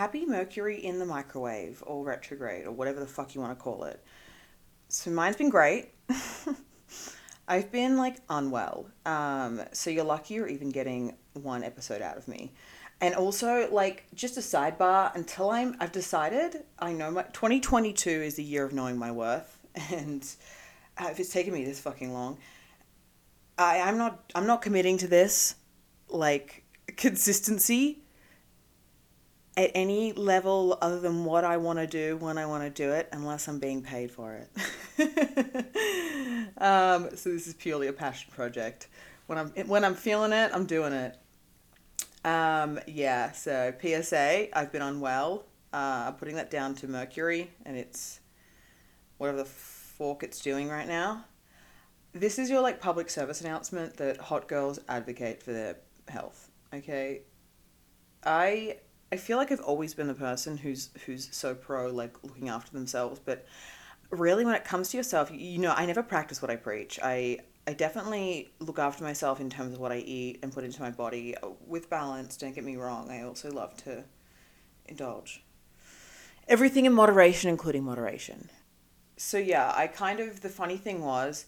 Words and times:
happy 0.00 0.24
Mercury 0.24 0.82
in 0.82 0.98
the 0.98 1.04
microwave 1.04 1.82
or 1.86 2.02
retrograde 2.02 2.64
or 2.64 2.72
whatever 2.72 3.00
the 3.00 3.06
fuck 3.06 3.34
you 3.34 3.40
want 3.42 3.56
to 3.56 3.62
call 3.62 3.84
it. 3.84 4.02
So 4.88 5.10
mine's 5.10 5.36
been 5.36 5.50
great. 5.50 5.90
I've 7.48 7.70
been 7.70 7.98
like 7.98 8.16
unwell. 8.30 8.86
Um, 9.04 9.60
so 9.72 9.90
you're 9.90 10.04
lucky 10.04 10.32
you're 10.32 10.48
even 10.48 10.70
getting 10.70 11.18
one 11.34 11.62
episode 11.62 12.00
out 12.00 12.16
of 12.16 12.28
me. 12.28 12.50
And 13.02 13.14
also, 13.14 13.68
like, 13.70 14.06
just 14.14 14.38
a 14.38 14.40
sidebar, 14.40 15.14
until 15.14 15.50
I'm, 15.50 15.76
I've 15.80 15.92
decided, 15.92 16.64
I 16.78 16.92
know 16.92 17.10
my, 17.10 17.22
2022 17.24 18.10
is 18.10 18.36
the 18.36 18.42
year 18.42 18.64
of 18.64 18.72
knowing 18.72 18.96
my 18.98 19.10
worth. 19.10 19.58
And 19.92 20.26
uh, 20.98 21.08
if 21.10 21.20
it's 21.20 21.32
taken 21.32 21.52
me 21.52 21.64
this 21.64 21.80
fucking 21.80 22.12
long, 22.12 22.38
I, 23.58 23.80
I'm 23.80 23.98
not, 23.98 24.32
I'm 24.34 24.46
not 24.46 24.62
committing 24.62 24.96
to 24.98 25.08
this, 25.08 25.56
like, 26.08 26.64
consistency 26.96 28.02
at 29.56 29.70
any 29.74 30.12
level 30.12 30.78
other 30.80 31.00
than 31.00 31.24
what 31.24 31.44
I 31.44 31.56
want 31.56 31.78
to 31.78 31.86
do 31.86 32.16
when 32.16 32.38
I 32.38 32.46
want 32.46 32.62
to 32.62 32.70
do 32.70 32.92
it, 32.92 33.08
unless 33.12 33.48
I'm 33.48 33.58
being 33.58 33.82
paid 33.82 34.10
for 34.10 34.34
it. 34.34 34.50
um, 36.58 37.08
so 37.16 37.30
this 37.30 37.46
is 37.46 37.54
purely 37.54 37.88
a 37.88 37.92
passion 37.92 38.30
project. 38.34 38.88
When 39.26 39.38
I'm 39.38 39.50
when 39.66 39.84
I'm 39.84 39.94
feeling 39.94 40.32
it, 40.32 40.50
I'm 40.52 40.66
doing 40.66 40.92
it. 40.92 41.16
Um, 42.24 42.80
yeah. 42.86 43.32
So 43.32 43.72
PSA, 43.80 44.56
I've 44.56 44.72
been 44.72 44.82
unwell. 44.82 45.46
Uh, 45.72 46.04
I'm 46.08 46.14
putting 46.14 46.36
that 46.36 46.50
down 46.50 46.74
to 46.76 46.88
mercury, 46.88 47.50
and 47.64 47.76
it's 47.76 48.20
whatever 49.18 49.38
the 49.38 49.44
fork 49.44 50.22
it's 50.22 50.40
doing 50.40 50.68
right 50.68 50.88
now. 50.88 51.24
This 52.12 52.38
is 52.38 52.50
your 52.50 52.60
like 52.60 52.80
public 52.80 53.08
service 53.08 53.40
announcement 53.40 53.96
that 53.98 54.18
hot 54.18 54.48
girls 54.48 54.80
advocate 54.88 55.42
for 55.42 55.52
their 55.52 55.76
health. 56.08 56.50
Okay. 56.74 57.22
I 58.24 58.76
I 59.12 59.16
feel 59.16 59.38
like 59.38 59.50
I've 59.50 59.60
always 59.60 59.94
been 59.94 60.06
the 60.06 60.14
person 60.14 60.56
who's 60.56 60.90
who's 61.06 61.28
so 61.32 61.54
pro 61.54 61.90
like 61.90 62.14
looking 62.22 62.48
after 62.48 62.72
themselves, 62.72 63.20
but 63.24 63.44
really 64.10 64.44
when 64.44 64.54
it 64.54 64.64
comes 64.64 64.90
to 64.90 64.96
yourself, 64.96 65.30
you, 65.32 65.58
know, 65.58 65.72
I 65.76 65.86
never 65.86 66.02
practice 66.02 66.40
what 66.40 66.50
I 66.50 66.56
preach. 66.56 66.98
I 67.02 67.38
I 67.66 67.72
definitely 67.72 68.50
look 68.58 68.78
after 68.78 69.04
myself 69.04 69.40
in 69.40 69.50
terms 69.50 69.74
of 69.74 69.80
what 69.80 69.92
I 69.92 69.98
eat 69.98 70.40
and 70.42 70.52
put 70.52 70.64
into 70.64 70.80
my 70.80 70.90
body 70.90 71.36
uh, 71.36 71.48
with 71.66 71.90
balance. 71.90 72.36
Don't 72.36 72.54
get 72.54 72.64
me 72.64 72.76
wrong. 72.76 73.10
I 73.10 73.22
also 73.22 73.50
love 73.50 73.76
to 73.84 74.04
indulge. 74.86 75.42
Everything 76.48 76.86
in 76.86 76.92
moderation, 76.92 77.50
including 77.50 77.84
moderation. 77.84 78.48
So 79.16 79.38
yeah, 79.38 79.72
I 79.76 79.88
kind 79.88 80.20
of 80.20 80.40
the 80.40 80.48
funny 80.48 80.76
thing 80.76 81.04
was 81.04 81.46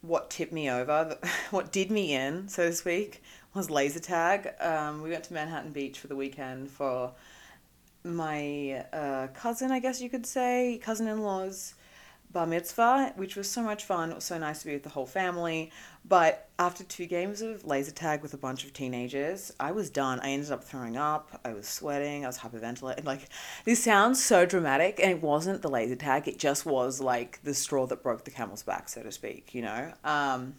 what 0.00 0.30
tipped 0.30 0.52
me 0.52 0.68
over, 0.68 1.16
what 1.50 1.72
did 1.72 1.90
me 1.90 2.12
in, 2.12 2.48
so 2.48 2.66
to 2.66 2.72
speak, 2.72 3.22
was 3.54 3.70
laser 3.70 4.00
tag. 4.00 4.50
Um, 4.60 5.02
we 5.02 5.10
went 5.10 5.24
to 5.24 5.34
Manhattan 5.34 5.72
Beach 5.72 5.98
for 5.98 6.08
the 6.08 6.16
weekend 6.16 6.70
for 6.70 7.12
my 8.04 8.84
uh, 8.92 9.28
cousin, 9.28 9.70
I 9.70 9.78
guess 9.78 10.00
you 10.00 10.10
could 10.10 10.26
say, 10.26 10.80
cousin 10.82 11.06
in 11.06 11.22
law's 11.22 11.74
bar 12.32 12.46
mitzvah, 12.46 13.12
which 13.16 13.36
was 13.36 13.48
so 13.48 13.62
much 13.62 13.84
fun. 13.84 14.10
It 14.10 14.14
was 14.14 14.24
so 14.24 14.38
nice 14.38 14.60
to 14.60 14.66
be 14.66 14.72
with 14.72 14.82
the 14.82 14.88
whole 14.88 15.06
family. 15.06 15.70
But 16.04 16.48
after 16.58 16.82
two 16.82 17.06
games 17.06 17.42
of 17.42 17.64
laser 17.66 17.92
tag 17.92 18.22
with 18.22 18.32
a 18.32 18.38
bunch 18.38 18.64
of 18.64 18.72
teenagers, 18.72 19.52
I 19.60 19.72
was 19.72 19.90
done. 19.90 20.18
I 20.20 20.30
ended 20.30 20.50
up 20.50 20.64
throwing 20.64 20.96
up. 20.96 21.40
I 21.44 21.52
was 21.52 21.68
sweating. 21.68 22.24
I 22.24 22.28
was 22.28 22.38
hyperventilating. 22.38 23.04
Like, 23.04 23.28
this 23.64 23.84
sounds 23.84 24.22
so 24.22 24.46
dramatic, 24.46 24.98
and 24.98 25.10
it 25.10 25.22
wasn't 25.22 25.62
the 25.62 25.68
laser 25.68 25.96
tag. 25.96 26.26
It 26.26 26.38
just 26.38 26.64
was 26.64 27.00
like 27.00 27.42
the 27.44 27.54
straw 27.54 27.86
that 27.86 28.02
broke 28.02 28.24
the 28.24 28.30
camel's 28.30 28.62
back, 28.62 28.88
so 28.88 29.02
to 29.02 29.12
speak, 29.12 29.54
you 29.54 29.62
know? 29.62 29.92
Um, 30.02 30.54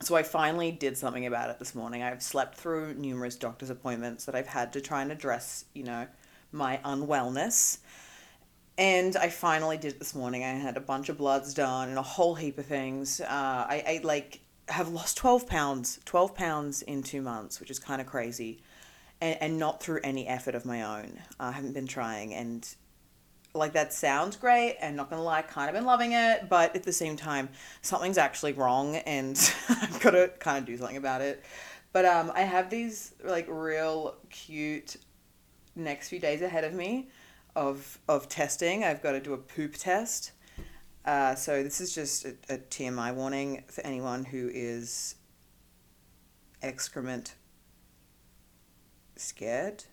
so 0.00 0.16
I 0.16 0.22
finally 0.22 0.70
did 0.70 0.96
something 0.96 1.26
about 1.26 1.50
it 1.50 1.58
this 1.58 1.74
morning. 1.74 2.02
I've 2.02 2.22
slept 2.22 2.56
through 2.56 2.94
numerous 2.94 3.36
doctor's 3.36 3.70
appointments 3.70 4.24
that 4.24 4.34
I've 4.34 4.46
had 4.46 4.72
to 4.74 4.80
try 4.80 5.02
and 5.02 5.12
address, 5.12 5.64
you 5.72 5.84
know, 5.84 6.06
my 6.52 6.80
unwellness. 6.84 7.78
And 8.76 9.16
I 9.16 9.28
finally 9.28 9.76
did 9.76 9.92
it 9.92 9.98
this 10.00 10.14
morning. 10.14 10.42
I 10.42 10.48
had 10.48 10.76
a 10.76 10.80
bunch 10.80 11.08
of 11.08 11.18
bloods 11.18 11.54
done 11.54 11.88
and 11.88 11.98
a 11.98 12.02
whole 12.02 12.34
heap 12.34 12.58
of 12.58 12.66
things. 12.66 13.20
Uh, 13.20 13.26
I, 13.28 14.00
like 14.02 14.40
have 14.68 14.88
lost 14.88 15.16
12 15.18 15.46
pounds, 15.46 16.00
12 16.04 16.34
pounds 16.34 16.82
in 16.82 17.02
two 17.02 17.22
months, 17.22 17.60
which 17.60 17.70
is 17.70 17.78
kind 17.78 18.00
of 18.00 18.06
crazy. 18.06 18.62
And, 19.20 19.40
and 19.40 19.58
not 19.58 19.80
through 19.80 20.00
any 20.02 20.26
effort 20.26 20.54
of 20.54 20.64
my 20.64 20.82
own. 20.82 21.20
I 21.38 21.52
haven't 21.52 21.72
been 21.72 21.86
trying. 21.86 22.34
And 22.34 22.66
like 23.54 23.72
that 23.72 23.92
sounds 23.92 24.36
great 24.36 24.76
and 24.80 24.96
not 24.96 25.08
gonna 25.08 25.22
lie 25.22 25.42
kind 25.42 25.68
of 25.68 25.74
been 25.74 25.84
loving 25.84 26.12
it 26.12 26.48
but 26.48 26.74
at 26.74 26.82
the 26.82 26.92
same 26.92 27.16
time 27.16 27.48
something's 27.82 28.18
actually 28.18 28.52
wrong 28.52 28.96
and 28.96 29.54
i've 29.68 30.00
got 30.00 30.10
to 30.10 30.28
kind 30.40 30.58
of 30.58 30.64
do 30.66 30.76
something 30.76 30.96
about 30.96 31.20
it. 31.20 31.44
But 31.92 32.04
um 32.04 32.32
i 32.34 32.40
have 32.40 32.70
these 32.70 33.14
like 33.24 33.46
real 33.48 34.16
cute 34.30 34.96
next 35.76 36.08
few 36.08 36.18
days 36.18 36.42
ahead 36.42 36.64
of 36.64 36.72
me 36.72 37.08
of 37.56 37.98
of 38.08 38.28
testing. 38.28 38.84
I've 38.84 39.02
got 39.02 39.12
to 39.12 39.20
do 39.20 39.32
a 39.32 39.38
poop 39.38 39.74
test. 39.74 40.32
Uh, 41.04 41.34
so 41.34 41.62
this 41.62 41.80
is 41.80 41.94
just 41.94 42.24
a, 42.24 42.34
a 42.48 42.58
tmi 42.58 43.14
warning 43.14 43.62
for 43.68 43.82
anyone 43.82 44.24
who 44.24 44.50
is 44.52 45.16
excrement 46.62 47.34
scared 49.16 49.84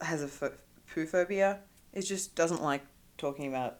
has 0.00 0.24
a 0.24 0.26
ph- 0.26 0.58
poo 0.92 1.06
phobia 1.06 1.60
it 1.96 2.02
just 2.02 2.34
doesn't 2.34 2.62
like 2.62 2.82
talking 3.16 3.48
about 3.48 3.78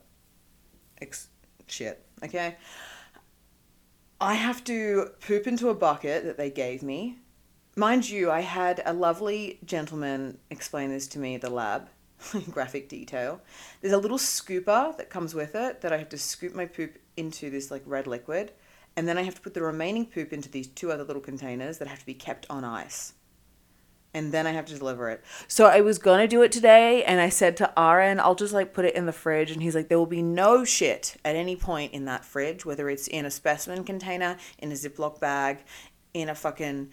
ex- 0.99 1.29
shit, 1.67 2.03
okay? 2.23 2.57
I 4.19 4.33
have 4.33 4.63
to 4.63 5.11
poop 5.21 5.45
into 5.45 5.69
a 5.69 5.75
bucket 5.75 6.23
that 6.25 6.35
they 6.35 6.49
gave 6.49 6.81
me. 6.81 7.19
Mind 7.75 8.09
you, 8.09 8.31
I 8.31 8.39
had 8.39 8.81
a 8.87 8.93
lovely 8.93 9.59
gentleman 9.63 10.39
explain 10.49 10.89
this 10.89 11.07
to 11.09 11.19
me 11.19 11.35
at 11.35 11.41
the 11.41 11.51
lab, 11.51 11.89
in 12.33 12.41
graphic 12.49 12.89
detail. 12.89 13.39
There's 13.81 13.93
a 13.93 13.99
little 13.99 14.17
scooper 14.17 14.97
that 14.97 15.11
comes 15.11 15.35
with 15.35 15.53
it 15.53 15.81
that 15.81 15.93
I 15.93 15.97
have 15.97 16.09
to 16.09 16.17
scoop 16.17 16.55
my 16.55 16.65
poop 16.65 16.97
into 17.17 17.51
this 17.51 17.69
like 17.69 17.83
red 17.85 18.07
liquid, 18.07 18.51
and 18.95 19.07
then 19.07 19.19
I 19.19 19.21
have 19.21 19.35
to 19.35 19.41
put 19.41 19.53
the 19.53 19.61
remaining 19.61 20.07
poop 20.07 20.33
into 20.33 20.49
these 20.49 20.65
two 20.65 20.91
other 20.91 21.03
little 21.03 21.21
containers 21.21 21.77
that 21.77 21.87
have 21.87 21.99
to 21.99 22.05
be 22.07 22.15
kept 22.15 22.47
on 22.49 22.63
ice 22.63 23.13
and 24.17 24.31
then 24.31 24.47
I 24.47 24.51
have 24.51 24.65
to 24.65 24.77
deliver 24.77 25.09
it. 25.09 25.23
So 25.47 25.65
I 25.65 25.81
was 25.81 25.99
gonna 25.99 26.27
do 26.27 26.41
it 26.41 26.51
today, 26.51 27.03
and 27.03 27.21
I 27.21 27.29
said 27.29 27.55
to 27.57 27.79
Aaron, 27.79 28.19
I'll 28.19 28.35
just 28.35 28.53
like 28.53 28.73
put 28.73 28.85
it 28.85 28.95
in 28.95 29.05
the 29.05 29.13
fridge, 29.13 29.51
and 29.51 29.61
he's 29.61 29.75
like, 29.75 29.87
there 29.87 29.99
will 29.99 30.05
be 30.05 30.23
no 30.23 30.65
shit 30.65 31.15
at 31.23 31.35
any 31.35 31.55
point 31.55 31.93
in 31.93 32.05
that 32.05 32.25
fridge, 32.25 32.65
whether 32.65 32.89
it's 32.89 33.07
in 33.07 33.25
a 33.25 33.31
specimen 33.31 33.83
container, 33.83 34.37
in 34.57 34.71
a 34.71 34.75
Ziploc 34.75 35.19
bag, 35.19 35.59
in 36.13 36.29
a 36.29 36.35
fucking 36.35 36.89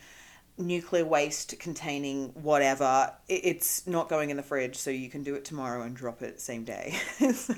nuclear 0.59 1.05
waste 1.05 1.59
containing 1.59 2.29
whatever. 2.35 3.13
It's 3.29 3.87
not 3.87 4.09
going 4.09 4.31
in 4.31 4.37
the 4.37 4.43
fridge, 4.43 4.77
so 4.77 4.91
you 4.91 5.09
can 5.09 5.23
do 5.23 5.35
it 5.35 5.45
tomorrow 5.45 5.83
and 5.83 5.97
drop 5.97 6.23
it 6.23 6.41
same 6.41 6.65
day. 6.65 6.99
so, 7.35 7.55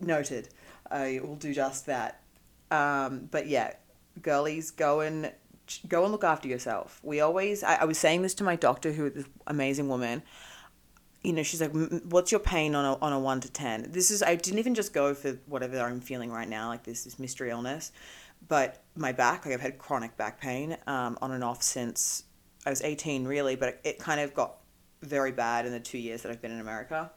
noted. 0.00 0.48
I 0.90 1.20
will 1.22 1.36
do 1.36 1.54
just 1.54 1.86
that. 1.86 2.20
Um, 2.70 3.28
but 3.30 3.46
yeah, 3.46 3.74
girlies, 4.20 4.70
go 4.70 5.00
and 5.00 5.32
go 5.88 6.02
and 6.04 6.12
look 6.12 6.24
after 6.24 6.48
yourself. 6.48 7.00
We 7.02 7.20
always, 7.20 7.62
I, 7.62 7.76
I 7.76 7.84
was 7.84 7.98
saying 7.98 8.22
this 8.22 8.34
to 8.34 8.44
my 8.44 8.56
doctor, 8.56 8.92
who 8.92 9.06
is 9.06 9.14
this 9.14 9.24
amazing 9.46 9.88
woman. 9.88 10.22
You 11.22 11.32
know, 11.32 11.42
she's 11.42 11.60
like, 11.60 11.72
"What's 12.04 12.30
your 12.30 12.40
pain 12.40 12.74
on 12.74 12.84
a 12.84 12.94
on 13.02 13.12
a 13.12 13.18
one 13.18 13.40
to 13.40 13.50
10? 13.50 13.90
This 13.90 14.10
is 14.10 14.22
I 14.22 14.36
didn't 14.36 14.60
even 14.60 14.74
just 14.74 14.92
go 14.92 15.14
for 15.14 15.32
whatever 15.46 15.80
I'm 15.80 16.00
feeling 16.00 16.30
right 16.30 16.48
now, 16.48 16.68
like 16.68 16.84
this 16.84 17.04
this 17.04 17.18
mystery 17.18 17.50
illness, 17.50 17.90
but 18.46 18.82
my 18.94 19.10
back, 19.12 19.44
like 19.44 19.54
I've 19.54 19.60
had 19.60 19.78
chronic 19.78 20.16
back 20.16 20.40
pain, 20.40 20.76
um, 20.86 21.18
on 21.20 21.32
and 21.32 21.42
off 21.42 21.62
since 21.62 22.22
I 22.64 22.70
was 22.70 22.82
eighteen, 22.82 23.26
really, 23.26 23.56
but 23.56 23.68
it, 23.68 23.80
it 23.84 23.98
kind 23.98 24.20
of 24.20 24.32
got 24.32 24.58
very 25.02 25.32
bad 25.32 25.66
in 25.66 25.72
the 25.72 25.80
two 25.80 25.98
years 25.98 26.22
that 26.22 26.30
I've 26.30 26.40
been 26.40 26.52
in 26.52 26.60
America. 26.60 27.10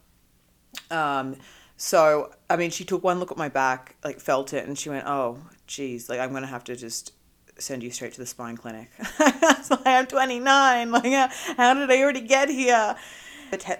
Um, 0.89 1.35
so 1.77 2.33
I 2.49 2.57
mean, 2.57 2.71
she 2.71 2.83
took 2.83 3.03
one 3.03 3.19
look 3.19 3.31
at 3.31 3.37
my 3.37 3.49
back, 3.49 3.97
like 4.03 4.19
felt 4.19 4.51
it, 4.51 4.67
and 4.67 4.77
she 4.77 4.89
went, 4.89 5.05
"Oh, 5.05 5.37
geez, 5.67 6.09
like 6.09 6.19
I'm 6.19 6.33
gonna 6.33 6.47
have 6.47 6.63
to 6.65 6.75
just 6.75 7.13
send 7.61 7.83
you 7.83 7.91
straight 7.91 8.13
to 8.13 8.19
the 8.19 8.25
spine 8.25 8.57
clinic. 8.57 8.89
I'm 9.85 10.07
29. 10.07 10.91
Like, 10.91 11.31
how 11.57 11.73
did 11.73 11.91
I 11.91 12.01
already 12.01 12.21
get 12.21 12.49
here? 12.49 12.95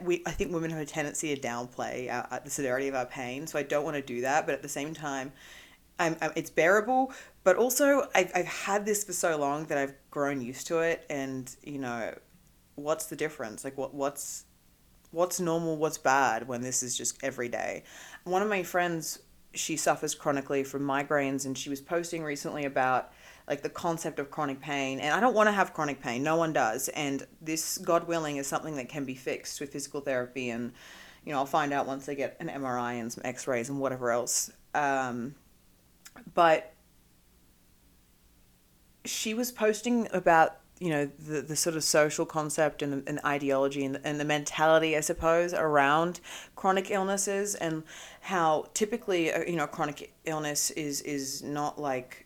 We, 0.04 0.22
I 0.26 0.32
think 0.32 0.52
women 0.52 0.70
have 0.72 0.80
a 0.80 0.86
tendency 0.86 1.34
to 1.34 1.42
downplay 1.42 2.12
our, 2.12 2.28
uh, 2.30 2.40
the 2.44 2.50
severity 2.50 2.88
of 2.90 2.96
our 2.96 3.06
pain, 3.06 3.48
so 3.48 3.58
I 3.58 3.64
don't 3.64 3.86
want 3.86 3.96
to 3.96 4.02
do 4.02 4.22
that. 4.22 4.46
But 4.46 4.54
at 4.54 4.62
the 4.62 4.70
same 4.70 4.94
time, 4.94 5.32
I'm, 5.98 6.18
I'm, 6.22 6.32
it's 6.36 6.50
bearable. 6.50 7.14
But 7.44 7.56
also, 7.56 8.08
I've, 8.14 8.32
I've 8.36 8.48
had 8.48 8.86
this 8.86 9.04
for 9.04 9.14
so 9.14 9.38
long 9.38 9.66
that 9.66 9.78
I've 9.78 9.94
grown 10.10 10.42
used 10.42 10.68
to 10.68 10.80
it. 10.80 11.06
And 11.10 11.54
you 11.64 11.80
know, 11.80 12.14
what's 12.76 13.06
the 13.06 13.16
difference? 13.16 13.64
Like, 13.64 13.78
what 13.78 13.94
what's 13.94 14.46
what's 15.12 15.40
normal? 15.40 15.78
What's 15.78 15.98
bad 15.98 16.48
when 16.48 16.62
this 16.62 16.84
is 16.84 16.98
just 16.98 17.24
every 17.24 17.50
day? 17.50 17.84
One 18.24 18.42
of 18.42 18.50
my 18.50 18.64
friends, 18.64 19.20
she 19.54 19.78
suffers 19.78 20.16
chronically 20.16 20.64
from 20.64 20.82
migraines, 20.82 21.46
and 21.46 21.58
she 21.58 21.70
was 21.70 21.82
posting 21.82 22.24
recently 22.24 22.66
about 22.66 23.12
like 23.52 23.62
the 23.64 23.70
concept 23.70 24.18
of 24.18 24.32
chronic 24.32 24.62
pain. 24.62 25.02
And 25.02 25.14
I 25.14 25.20
don't 25.20 25.34
want 25.34 25.48
to 25.48 25.52
have 25.52 25.74
chronic 25.74 26.02
pain. 26.02 26.24
No 26.24 26.38
one 26.38 26.54
does. 26.54 26.88
And 26.88 27.28
this, 27.42 27.78
God 27.78 28.08
willing, 28.08 28.38
is 28.38 28.48
something 28.48 28.78
that 28.78 28.88
can 28.88 29.04
be 29.04 29.14
fixed 29.14 29.60
with 29.60 29.74
physical 29.74 30.00
therapy. 30.00 30.52
And, 30.52 30.72
you 31.26 31.34
know, 31.34 31.40
I'll 31.40 31.46
find 31.46 31.74
out 31.74 31.86
once 31.86 32.08
I 32.08 32.14
get 32.14 32.38
an 32.40 32.48
MRI 32.48 32.94
and 32.94 33.12
some 33.12 33.24
x 33.26 33.48
rays 33.48 33.68
and 33.68 33.78
whatever 33.78 34.10
else. 34.10 34.52
Um, 34.74 35.36
but 36.34 36.74
she 39.04 39.34
was 39.34 39.52
posting 39.52 40.08
about 40.14 40.56
you 40.80 40.90
know 40.90 41.06
the, 41.20 41.42
the 41.42 41.56
sort 41.56 41.76
of 41.76 41.84
social 41.84 42.26
concept 42.26 42.82
and 42.82 43.04
and 43.08 43.20
ideology 43.24 43.86
and 43.86 43.96
the, 43.96 44.08
and 44.08 44.20
the 44.20 44.26
mentality 44.26 44.98
i 44.98 45.00
suppose 45.00 45.54
around 45.54 46.20
chronic 46.56 46.90
illnesses 46.90 47.54
and 47.54 47.84
how 48.22 48.66
typically 48.74 49.32
uh, 49.32 49.44
you 49.44 49.56
know 49.56 49.68
chronic 49.68 50.12
illness 50.26 50.72
is 50.72 51.02
is 51.02 51.44
not 51.44 51.80
like 51.80 52.26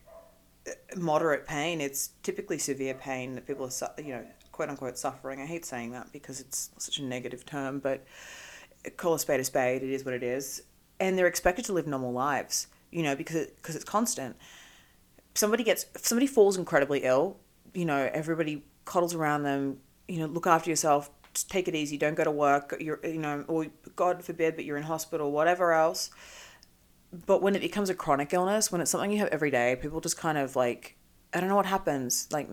moderate 0.96 1.46
pain 1.46 1.80
it's 1.80 2.10
typically 2.22 2.58
severe 2.58 2.94
pain 2.94 3.34
that 3.34 3.46
people 3.46 3.66
are 3.66 4.02
you 4.02 4.10
know 4.10 4.24
quote 4.52 4.68
unquote 4.68 4.98
suffering 4.98 5.40
i 5.40 5.46
hate 5.46 5.64
saying 5.64 5.92
that 5.92 6.10
because 6.12 6.40
it's 6.40 6.70
such 6.78 6.98
a 6.98 7.02
negative 7.04 7.44
term 7.46 7.78
but 7.78 8.04
call 8.96 9.14
a 9.14 9.18
spade 9.18 9.40
a 9.40 9.44
spade 9.44 9.82
it 9.82 9.90
is 9.90 10.04
what 10.04 10.14
it 10.14 10.22
is 10.22 10.62
and 10.98 11.18
they're 11.18 11.26
expected 11.26 11.64
to 11.64 11.72
live 11.72 11.86
normal 11.86 12.12
lives 12.12 12.66
you 12.90 13.02
know 13.02 13.14
because 13.14 13.46
because 13.46 13.76
it's 13.76 13.84
constant 13.84 14.36
somebody 15.34 15.62
gets 15.62 15.86
somebody 15.96 16.26
falls 16.26 16.56
incredibly 16.56 17.00
ill 17.00 17.36
you 17.76 17.84
know, 17.84 18.10
everybody 18.12 18.64
coddles 18.86 19.14
around 19.14 19.42
them, 19.42 19.78
you 20.08 20.18
know, 20.18 20.26
look 20.26 20.46
after 20.46 20.70
yourself, 20.70 21.10
just 21.34 21.50
take 21.50 21.68
it 21.68 21.74
easy, 21.74 21.98
don't 21.98 22.14
go 22.14 22.24
to 22.24 22.30
work, 22.30 22.74
you're, 22.80 22.98
you 23.04 23.18
know, 23.18 23.44
or 23.46 23.66
God 23.94 24.24
forbid, 24.24 24.56
but 24.56 24.64
you're 24.64 24.78
in 24.78 24.82
hospital, 24.82 25.30
whatever 25.30 25.72
else. 25.72 26.10
But 27.12 27.42
when 27.42 27.54
it 27.54 27.60
becomes 27.60 27.88
a 27.88 27.94
chronic 27.94 28.32
illness, 28.32 28.70
when 28.70 28.80
it's 28.80 28.90
something 28.90 29.10
you 29.10 29.18
have 29.18 29.28
every 29.28 29.50
day, 29.50 29.76
people 29.80 30.00
just 30.00 30.18
kind 30.18 30.36
of 30.36 30.56
like, 30.56 30.96
I 31.32 31.40
don't 31.40 31.48
know 31.48 31.56
what 31.56 31.66
happens, 31.66 32.28
like 32.30 32.48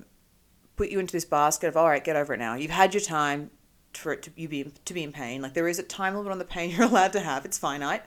put 0.75 0.89
you 0.89 0.99
into 0.99 1.11
this 1.11 1.25
basket 1.25 1.67
of, 1.67 1.77
all 1.77 1.87
right, 1.87 2.03
get 2.03 2.15
over 2.15 2.33
it 2.33 2.39
now. 2.39 2.55
You've 2.55 2.71
had 2.71 2.93
your 2.93 3.01
time 3.01 3.51
for 3.93 4.13
it 4.13 4.23
to 4.23 4.31
you 4.35 4.47
be 4.47 4.71
to 4.85 4.93
be 4.93 5.03
in 5.03 5.11
pain. 5.11 5.41
Like 5.41 5.53
there 5.53 5.67
is 5.67 5.79
a 5.79 5.83
time 5.83 6.15
limit 6.15 6.31
on 6.31 6.39
the 6.39 6.45
pain 6.45 6.69
you're 6.75 6.83
allowed 6.87 7.13
to 7.13 7.19
have. 7.19 7.45
It's 7.45 7.57
finite. 7.57 8.03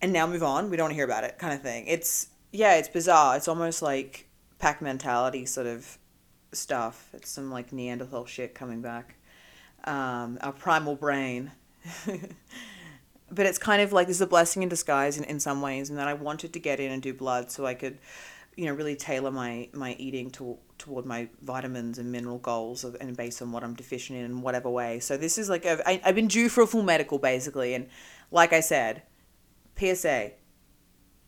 And 0.00 0.12
now 0.12 0.26
move 0.26 0.42
on. 0.42 0.70
We 0.70 0.76
don't 0.76 0.84
want 0.84 0.92
to 0.92 0.96
hear 0.96 1.04
about 1.04 1.24
it, 1.24 1.38
kind 1.38 1.54
of 1.54 1.62
thing. 1.62 1.86
It's 1.86 2.28
yeah, 2.50 2.74
it's 2.74 2.88
bizarre. 2.88 3.36
It's 3.36 3.48
almost 3.48 3.82
like 3.82 4.28
pack 4.58 4.82
mentality 4.82 5.46
sort 5.46 5.66
of 5.66 5.98
stuff. 6.52 7.10
It's 7.14 7.30
some 7.30 7.50
like 7.50 7.72
Neanderthal 7.72 8.26
shit 8.26 8.54
coming 8.54 8.82
back. 8.82 9.16
Um, 9.84 10.38
our 10.40 10.52
primal 10.52 10.96
brain. 10.96 11.52
but 13.32 13.46
it's 13.46 13.58
kind 13.58 13.80
of 13.82 13.92
like 13.92 14.06
this 14.06 14.16
is 14.16 14.22
a 14.22 14.26
blessing 14.26 14.62
in 14.62 14.68
disguise 14.68 15.16
in, 15.16 15.24
in 15.24 15.40
some 15.40 15.62
ways, 15.62 15.90
and 15.90 15.98
then 15.98 16.06
I 16.06 16.14
wanted 16.14 16.52
to 16.52 16.60
get 16.60 16.78
in 16.80 16.92
and 16.92 17.02
do 17.02 17.14
blood 17.14 17.50
so 17.50 17.64
I 17.64 17.74
could, 17.74 17.98
you 18.56 18.66
know, 18.66 18.74
really 18.74 18.94
tailor 18.94 19.30
my, 19.30 19.68
my 19.72 19.94
eating 19.98 20.30
to, 20.32 20.58
toward 20.78 21.06
my 21.06 21.28
vitamins 21.40 21.98
and 21.98 22.12
mineral 22.12 22.38
goals 22.38 22.84
of, 22.84 22.96
and 23.00 23.16
based 23.16 23.40
on 23.40 23.50
what 23.50 23.64
I'm 23.64 23.74
deficient 23.74 24.18
in 24.18 24.24
in 24.26 24.42
whatever 24.42 24.68
way. 24.68 25.00
So 25.00 25.16
this 25.16 25.38
is 25.38 25.48
like, 25.48 25.64
a, 25.64 25.80
I, 25.88 26.00
I've 26.04 26.14
been 26.14 26.28
due 26.28 26.48
for 26.48 26.62
a 26.62 26.66
full 26.66 26.82
medical 26.82 27.18
basically. 27.18 27.74
And 27.74 27.88
like 28.30 28.52
I 28.52 28.60
said, 28.60 29.02
PSA, 29.78 30.32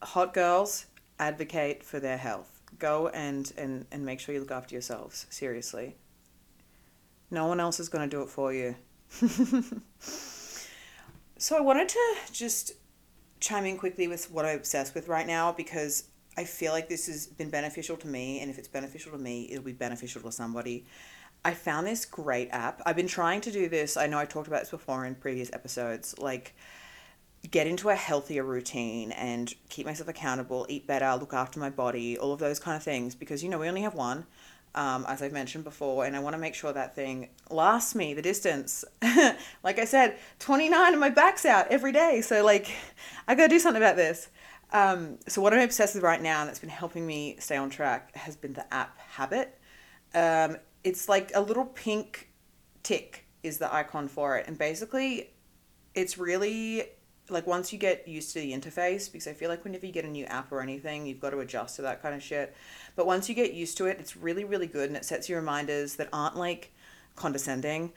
hot 0.03 0.35
girls 0.35 0.87
advocate 1.19 1.83
for 1.83 2.01
their 2.01 2.19
health 2.19 2.55
go 2.79 3.09
and, 3.09 3.53
and, 3.57 3.87
and 3.93 4.05
make 4.05 4.21
sure 4.21 4.35
you 4.35 4.41
look 4.41 4.51
after 4.51 4.75
yourselves. 4.75 5.27
Seriously. 5.31 5.97
No 7.31 7.47
one 7.47 7.61
else 7.61 7.81
is 7.81 7.89
going 7.89 8.09
to 8.09 8.17
do 8.17 8.23
it 8.23 8.29
for 8.29 8.53
you. 8.53 8.77
so 11.45 11.59
I 11.59 11.61
wanted 11.61 11.91
to 11.91 12.15
just 12.33 12.73
chime 13.39 13.67
in 13.67 13.77
quickly 13.77 14.09
with 14.09 14.31
what 14.31 14.47
I'm 14.47 14.57
obsessed 14.57 14.95
with 14.95 15.09
right 15.09 15.27
now 15.27 15.53
because 15.53 16.05
I 16.39 16.45
feel 16.45 16.73
like 16.73 16.89
this 16.89 17.07
has 17.07 17.27
been 17.27 17.51
beneficial 17.51 17.99
to 17.99 18.07
me, 18.07 18.41
and 18.41 18.51
if 18.51 18.57
it's 18.59 18.67
beneficial 18.67 19.13
to 19.13 19.19
me, 19.19 19.49
it'll 19.51 19.63
be 19.63 19.73
beneficial 19.73 20.23
to 20.23 20.33
somebody. 20.33 20.87
I 21.45 21.53
found 21.53 21.87
this 21.87 22.07
great 22.07 22.49
app. 22.51 22.81
I've 22.87 22.97
been 22.97 23.07
trying 23.07 23.43
to 23.43 23.53
do 23.53 23.69
this. 23.69 23.99
I 23.99 24.07
know 24.07 24.19
I 24.19 24.25
talked 24.25 24.49
about 24.49 24.61
this 24.61 24.71
before 24.71 25.05
in 25.05 25.17
previous 25.17 25.53
episodes. 25.53 26.19
Like, 26.19 26.55
get 27.51 27.67
into 27.67 27.91
a 27.91 27.95
healthier 27.95 28.43
routine 28.43 29.13
and 29.13 29.53
keep 29.69 29.85
myself 29.85 30.09
accountable, 30.09 30.65
eat 30.71 30.87
better, 30.87 31.15
look 31.15 31.35
after 31.35 31.61
my 31.61 31.69
body, 31.69 32.17
all 32.17 32.33
of 32.33 32.39
those 32.39 32.59
kind 32.59 32.75
of 32.75 32.83
things 32.83 33.15
because 33.15 33.43
you 33.43 33.51
know 33.51 33.59
we 33.59 33.69
only 33.69 33.83
have 33.83 33.95
one. 33.95 34.25
Um, 34.77 35.07
as 35.07 35.23
I've 35.23 35.33
mentioned 35.33 35.63
before, 35.63 36.05
and 36.05 36.17
I 36.17 36.19
want 36.19 36.35
to 36.35 36.39
make 36.39 36.55
sure 36.55 36.73
that 36.73 36.97
thing 36.97 37.29
lasts 37.49 37.95
me 37.95 38.13
the 38.13 38.23
distance. 38.23 38.85
like 39.63 39.79
I 39.79 39.85
said, 39.85 40.19
29 40.41 40.93
and 40.93 41.01
my 41.01 41.11
back's 41.11 41.45
out 41.45 41.69
every 41.69 41.93
day. 41.93 42.21
So, 42.23 42.45
like, 42.45 42.73
I 43.29 43.37
got 43.37 43.45
to 43.45 43.49
do 43.49 43.61
something 43.61 43.81
about 43.81 43.95
this. 43.95 44.29
Um, 44.73 45.19
so, 45.29 45.41
what 45.41 45.55
I'm 45.55 45.61
obsessed 45.61 45.95
with 45.95 46.03
right 46.03 46.21
now 46.21 46.41
and 46.41 46.49
that's 46.49 46.59
been 46.59 46.71
helping 46.71 47.07
me 47.07 47.37
stay 47.39 47.57
on 47.57 47.71
track 47.71 48.17
has 48.17 48.35
been 48.35 48.55
the 48.55 48.75
app 48.75 48.99
Habit. 48.99 49.57
Um, 50.13 50.57
it's 50.83 51.09
like 51.09 51.31
a 51.37 51.41
little 51.41 51.67
pink 51.67 52.31
tick, 52.83 53.27
is 53.45 53.59
the 53.59 53.73
icon 53.73 54.09
for 54.09 54.37
it. 54.39 54.49
And 54.49 54.59
basically, 54.59 55.31
it's 55.95 56.19
really 56.19 56.85
like 57.31 57.47
once 57.47 57.73
you 57.73 57.79
get 57.79 58.07
used 58.07 58.33
to 58.35 58.41
the 58.41 58.53
interface 58.53 59.11
because 59.11 59.27
i 59.27 59.33
feel 59.33 59.49
like 59.49 59.65
whenever 59.65 59.87
you 59.87 59.93
get 59.93 60.05
a 60.05 60.09
new 60.09 60.25
app 60.27 60.53
or 60.53 60.61
anything 60.61 61.07
you've 61.07 61.21
got 61.21 61.31
to 61.31 61.39
adjust 61.39 61.77
to 61.77 61.83
that 61.83 62.03
kind 62.03 62.15
of 62.15 62.23
shit 62.23 62.55
but 62.97 63.07
once 63.07 63.29
you 63.29 63.35
get 63.35 63.53
used 63.53 63.77
to 63.77 63.87
it 63.87 63.99
it's 63.99 64.17
really 64.17 64.45
really 64.45 64.67
good 64.67 64.89
and 64.89 64.97
it 64.97 65.05
sets 65.05 65.29
you 65.29 65.37
reminders 65.37 65.97
that 65.97 66.09
aren't 66.13 66.37
like 66.37 66.73
condescending 67.17 67.93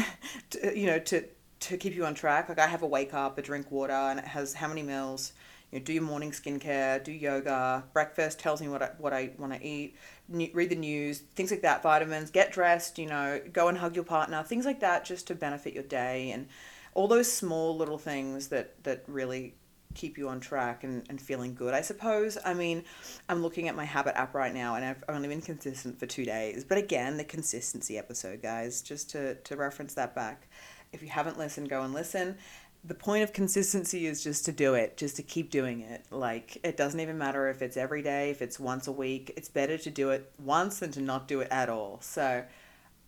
to, 0.50 0.78
you 0.78 0.86
know 0.86 0.98
to 0.98 1.24
to 1.60 1.76
keep 1.76 1.94
you 1.94 2.04
on 2.06 2.14
track. 2.14 2.48
Like 2.48 2.58
i 2.58 2.66
have 2.66 2.82
a 2.82 2.86
wake 2.86 3.14
up 3.14 3.38
a 3.38 3.42
drink 3.42 3.70
water 3.70 3.92
and 3.92 4.18
it 4.18 4.24
has 4.24 4.54
how 4.54 4.68
many 4.68 4.82
meals? 4.82 5.32
You 5.70 5.78
know, 5.78 5.84
do 5.84 5.92
your 5.92 6.02
morning 6.02 6.32
skincare 6.32 7.02
do 7.04 7.12
yoga 7.12 7.84
breakfast 7.92 8.40
tells 8.40 8.60
me 8.60 8.68
what 8.68 8.82
i, 8.82 8.90
what 8.98 9.12
I 9.12 9.30
want 9.38 9.52
to 9.52 9.64
eat 9.64 9.94
read 10.28 10.68
the 10.68 10.74
news 10.74 11.20
things 11.36 11.52
like 11.52 11.62
that 11.62 11.80
vitamins 11.80 12.32
get 12.32 12.52
dressed 12.52 12.98
you 12.98 13.06
know 13.06 13.40
go 13.52 13.68
and 13.68 13.78
hug 13.78 13.94
your 13.94 14.04
partner 14.04 14.42
things 14.42 14.66
like 14.66 14.80
that 14.80 15.04
just 15.04 15.28
to 15.28 15.36
benefit 15.36 15.72
your 15.72 15.84
day 15.84 16.32
and 16.32 16.48
all 16.94 17.06
those 17.06 17.32
small 17.32 17.76
little 17.76 17.98
things 17.98 18.48
that 18.48 18.82
that 18.82 19.04
really 19.06 19.54
keep 19.94 20.16
you 20.16 20.28
on 20.28 20.40
track 20.40 20.84
and, 20.84 21.04
and 21.08 21.20
feeling 21.20 21.54
good, 21.54 21.74
I 21.74 21.80
suppose. 21.80 22.38
I 22.44 22.54
mean, 22.54 22.84
I'm 23.28 23.42
looking 23.42 23.68
at 23.68 23.74
my 23.74 23.84
habit 23.84 24.16
app 24.16 24.34
right 24.34 24.54
now 24.54 24.76
and 24.76 24.84
I've 24.84 25.04
only 25.08 25.28
been 25.28 25.42
consistent 25.42 25.98
for 25.98 26.06
two 26.06 26.24
days. 26.24 26.64
But 26.64 26.78
again, 26.78 27.16
the 27.16 27.24
consistency 27.24 27.98
episode, 27.98 28.42
guys, 28.42 28.82
just 28.82 29.10
to, 29.10 29.34
to 29.34 29.56
reference 29.56 29.94
that 29.94 30.14
back. 30.14 30.48
If 30.92 31.02
you 31.02 31.08
haven't 31.08 31.38
listened, 31.38 31.68
go 31.68 31.82
and 31.82 31.92
listen. 31.92 32.36
The 32.82 32.94
point 32.94 33.22
of 33.22 33.32
consistency 33.32 34.06
is 34.06 34.24
just 34.24 34.44
to 34.46 34.52
do 34.52 34.74
it, 34.74 34.96
just 34.96 35.16
to 35.16 35.22
keep 35.22 35.50
doing 35.50 35.80
it. 35.80 36.04
Like, 36.10 36.58
it 36.64 36.76
doesn't 36.76 36.98
even 36.98 37.18
matter 37.18 37.48
if 37.48 37.60
it's 37.60 37.76
every 37.76 38.02
day, 38.02 38.30
if 38.30 38.40
it's 38.40 38.58
once 38.58 38.86
a 38.86 38.92
week. 38.92 39.32
It's 39.36 39.48
better 39.48 39.76
to 39.76 39.90
do 39.90 40.10
it 40.10 40.32
once 40.42 40.78
than 40.78 40.90
to 40.92 41.00
not 41.00 41.28
do 41.28 41.40
it 41.40 41.48
at 41.50 41.68
all. 41.68 41.98
So, 42.00 42.44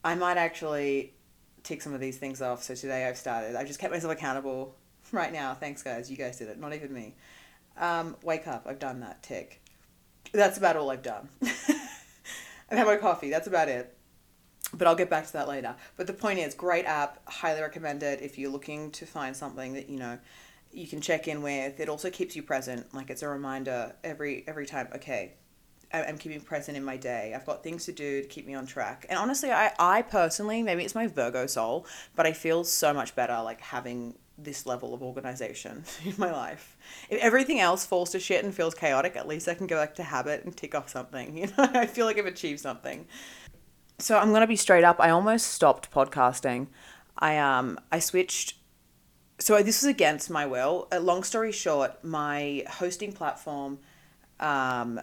I 0.05 0.15
might 0.15 0.37
actually 0.37 1.15
tick 1.63 1.81
some 1.81 1.95
of 1.95 2.01
these 2.01 2.19
things 2.19 2.43
off. 2.43 2.63
So 2.63 2.75
today 2.75 3.07
I've 3.07 3.17
started. 3.17 3.57
I've 3.57 3.67
just 3.67 3.79
kept 3.79 3.93
myself 3.93 4.13
accountable 4.13 4.75
right 5.13 5.33
now. 5.33 5.55
Thanks, 5.55 5.83
guys. 5.83 6.11
You 6.11 6.17
guys 6.17 6.39
did 6.39 6.49
it, 6.49 6.59
not 6.59 6.75
even 6.75 6.93
me. 6.93 7.15
Um, 7.77 8.17
wake 8.23 8.47
up. 8.47 8.67
I've 8.67 8.79
done 8.79 9.01
that. 9.01 9.23
Tick. 9.23 9.61
That's 10.33 10.59
about 10.59 10.77
all 10.77 10.91
I've 10.91 11.03
done. 11.03 11.29
I've 11.43 12.79
had 12.79 12.87
my 12.87 12.97
coffee. 12.97 13.31
That's 13.31 13.47
about 13.47 13.69
it. 13.69 13.97
But 14.75 14.89
I'll 14.89 14.95
get 14.95 15.11
back 15.11 15.27
to 15.27 15.33
that 15.35 15.49
later. 15.49 15.75
But 15.97 16.07
the 16.07 16.15
point 16.15 16.39
is, 16.39 16.55
great 16.55 16.87
app. 16.87 17.21
Highly 17.29 17.61
recommend 17.61 18.03
it 18.03 18.23
if 18.23 18.39
you're 18.39 18.51
looking 18.51 18.91
to 18.93 19.07
find 19.07 19.37
something 19.37 19.75
that 19.75 19.91
you 19.91 19.99
know 19.99 20.19
you 20.73 20.87
can 20.87 21.03
check 21.03 21.29
in 21.29 21.43
with. 21.43 21.79
It 21.79 21.91
also 21.91 22.11
keeps 22.11 22.35
you 22.35 22.43
present. 22.43 22.95
Like 22.95 23.11
it's 23.11 23.23
a 23.23 23.29
reminder 23.29 23.95
every 24.03 24.45
every 24.47 24.65
time. 24.65 24.89
Okay, 24.95 25.35
I'm 25.93 26.17
keeping 26.17 26.41
present 26.41 26.77
in 26.77 26.85
my 26.85 26.97
day. 26.97 27.35
I've 27.37 27.45
got 27.45 27.63
things 27.63 27.85
to 27.87 27.93
do 27.93 28.23
to 28.23 28.29
keep 28.29 28.47
me 28.47 28.55
on 28.55 28.67
track. 28.67 29.05
And 29.11 29.19
honestly, 29.19 29.53
I, 29.53 29.73
I 29.79 30.03
personally, 30.03 30.63
maybe 30.63 30.85
it's 30.85 30.95
my 30.95 31.07
Virgo 31.07 31.47
soul, 31.47 31.87
but 32.17 32.27
I 32.27 32.33
feel 32.33 32.65
so 32.65 32.95
much 32.95 33.15
better 33.15 33.39
like 33.43 33.61
having 33.61 34.15
this 34.45 34.67
level 34.67 34.95
of 34.95 35.03
organization 35.03 35.85
in 36.05 36.15
my 36.19 36.31
life. 36.31 36.77
If 37.11 37.21
everything 37.21 37.61
else 37.61 37.85
falls 37.87 38.11
to 38.11 38.21
shit 38.21 38.45
and 38.45 38.55
feels 38.55 38.75
chaotic, 38.75 39.17
at 39.17 39.29
least 39.29 39.49
I 39.49 39.55
can 39.55 39.67
go 39.67 39.77
back 39.77 39.95
to 39.97 40.03
habit 40.03 40.45
and 40.45 40.57
tick 40.57 40.75
off 40.75 40.89
something. 40.89 41.37
You 41.43 41.47
know, 41.47 41.71
I 41.75 41.87
feel 41.87 42.07
like 42.07 42.19
I've 42.19 42.27
achieved 42.27 42.61
something. 42.61 43.07
So 43.99 44.19
I'm 44.19 44.33
gonna 44.33 44.47
be 44.47 44.57
straight 44.57 44.85
up. 44.85 44.97
I 45.01 45.11
almost 45.11 45.49
stopped 45.49 45.91
podcasting. 45.91 46.69
I 47.19 47.39
um 47.39 47.79
I 47.91 47.99
switched. 47.99 48.55
So 49.39 49.61
this 49.63 49.83
was 49.83 49.89
against 49.89 50.31
my 50.31 50.47
will. 50.47 50.89
A 50.93 51.01
long 51.01 51.23
story 51.23 51.53
short, 51.53 52.03
my 52.05 52.65
hosting 52.69 53.13
platform 53.13 53.79
um, 54.43 55.01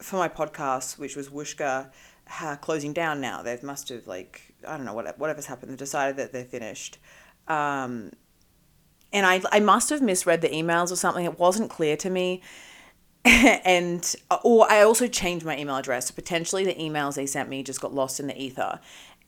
for 0.00 0.16
my 0.16 0.28
podcast, 0.28 0.98
which 0.98 1.16
was 1.16 1.28
Whooshkaa, 1.30 1.90
uh, 2.42 2.56
closing 2.56 2.92
down 2.92 3.20
now. 3.20 3.42
They 3.42 3.58
must 3.62 3.88
have 3.88 4.06
like 4.06 4.54
I 4.66 4.76
don't 4.76 4.86
know 4.86 4.94
what 4.94 5.18
whatever's 5.18 5.46
happened. 5.46 5.70
They've 5.70 5.78
decided 5.78 6.16
that 6.16 6.32
they're 6.32 6.44
finished. 6.44 6.98
Um, 7.48 8.12
and 9.12 9.26
I 9.26 9.40
I 9.52 9.60
must 9.60 9.90
have 9.90 10.02
misread 10.02 10.40
the 10.40 10.48
emails 10.48 10.90
or 10.90 10.96
something. 10.96 11.24
It 11.24 11.38
wasn't 11.38 11.70
clear 11.70 11.96
to 11.98 12.10
me. 12.10 12.42
and 13.24 14.14
or 14.42 14.70
I 14.70 14.82
also 14.82 15.06
changed 15.06 15.46
my 15.46 15.56
email 15.56 15.76
address. 15.76 16.08
So 16.08 16.14
potentially 16.14 16.64
the 16.64 16.74
emails 16.74 17.14
they 17.14 17.24
sent 17.24 17.48
me 17.48 17.62
just 17.62 17.80
got 17.80 17.94
lost 17.94 18.20
in 18.20 18.26
the 18.26 18.40
ether. 18.40 18.80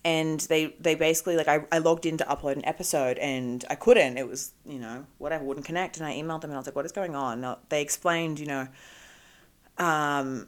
And 0.04 0.40
they, 0.40 0.66
they 0.78 0.94
basically 0.94 1.36
like 1.36 1.48
I, 1.48 1.64
I 1.72 1.78
logged 1.78 2.06
in 2.06 2.16
to 2.18 2.24
upload 2.24 2.52
an 2.52 2.64
episode 2.64 3.18
and 3.18 3.64
I 3.70 3.74
couldn't. 3.74 4.18
It 4.18 4.28
was, 4.28 4.52
you 4.64 4.78
know, 4.78 5.06
whatever, 5.18 5.44
wouldn't 5.44 5.66
connect. 5.66 5.96
And 5.96 6.06
I 6.06 6.12
emailed 6.12 6.42
them 6.42 6.50
and 6.50 6.54
I 6.54 6.58
was 6.58 6.66
like, 6.66 6.76
what 6.76 6.84
is 6.84 6.92
going 6.92 7.16
on? 7.16 7.56
they 7.70 7.80
explained, 7.80 8.38
you 8.38 8.46
know, 8.46 8.68
um, 9.78 10.46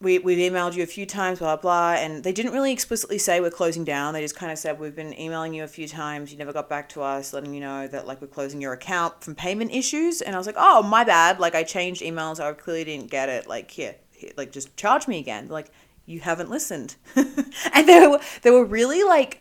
we, 0.00 0.18
we've 0.18 0.38
emailed 0.38 0.74
you 0.74 0.82
a 0.82 0.86
few 0.86 1.04
times, 1.04 1.40
blah, 1.40 1.56
blah, 1.56 1.92
and 1.92 2.24
they 2.24 2.32
didn't 2.32 2.52
really 2.52 2.72
explicitly 2.72 3.18
say 3.18 3.40
we're 3.40 3.50
closing 3.50 3.84
down. 3.84 4.14
They 4.14 4.22
just 4.22 4.36
kind 4.36 4.50
of 4.50 4.58
said, 4.58 4.80
we've 4.80 4.96
been 4.96 5.18
emailing 5.18 5.52
you 5.52 5.62
a 5.62 5.68
few 5.68 5.86
times. 5.86 6.32
You 6.32 6.38
never 6.38 6.52
got 6.52 6.70
back 6.70 6.88
to 6.90 7.02
us, 7.02 7.34
letting 7.34 7.52
you 7.52 7.60
know 7.60 7.86
that, 7.86 8.06
like, 8.06 8.20
we're 8.22 8.26
closing 8.26 8.62
your 8.62 8.72
account 8.72 9.22
from 9.22 9.34
payment 9.34 9.72
issues. 9.72 10.22
And 10.22 10.34
I 10.34 10.38
was 10.38 10.46
like, 10.46 10.56
oh, 10.58 10.82
my 10.82 11.04
bad. 11.04 11.38
Like, 11.38 11.54
I 11.54 11.64
changed 11.64 12.00
emails. 12.00 12.40
I 12.40 12.50
clearly 12.54 12.84
didn't 12.84 13.10
get 13.10 13.28
it. 13.28 13.46
Like, 13.46 13.70
here, 13.70 13.96
here 14.10 14.32
like, 14.38 14.52
just 14.52 14.74
charge 14.76 15.06
me 15.06 15.18
again. 15.18 15.48
Like, 15.48 15.70
you 16.10 16.20
haven't 16.20 16.50
listened. 16.50 16.96
and 17.14 17.88
they 17.88 18.06
were 18.06 18.20
they 18.42 18.50
were 18.50 18.64
really 18.64 19.02
like 19.04 19.40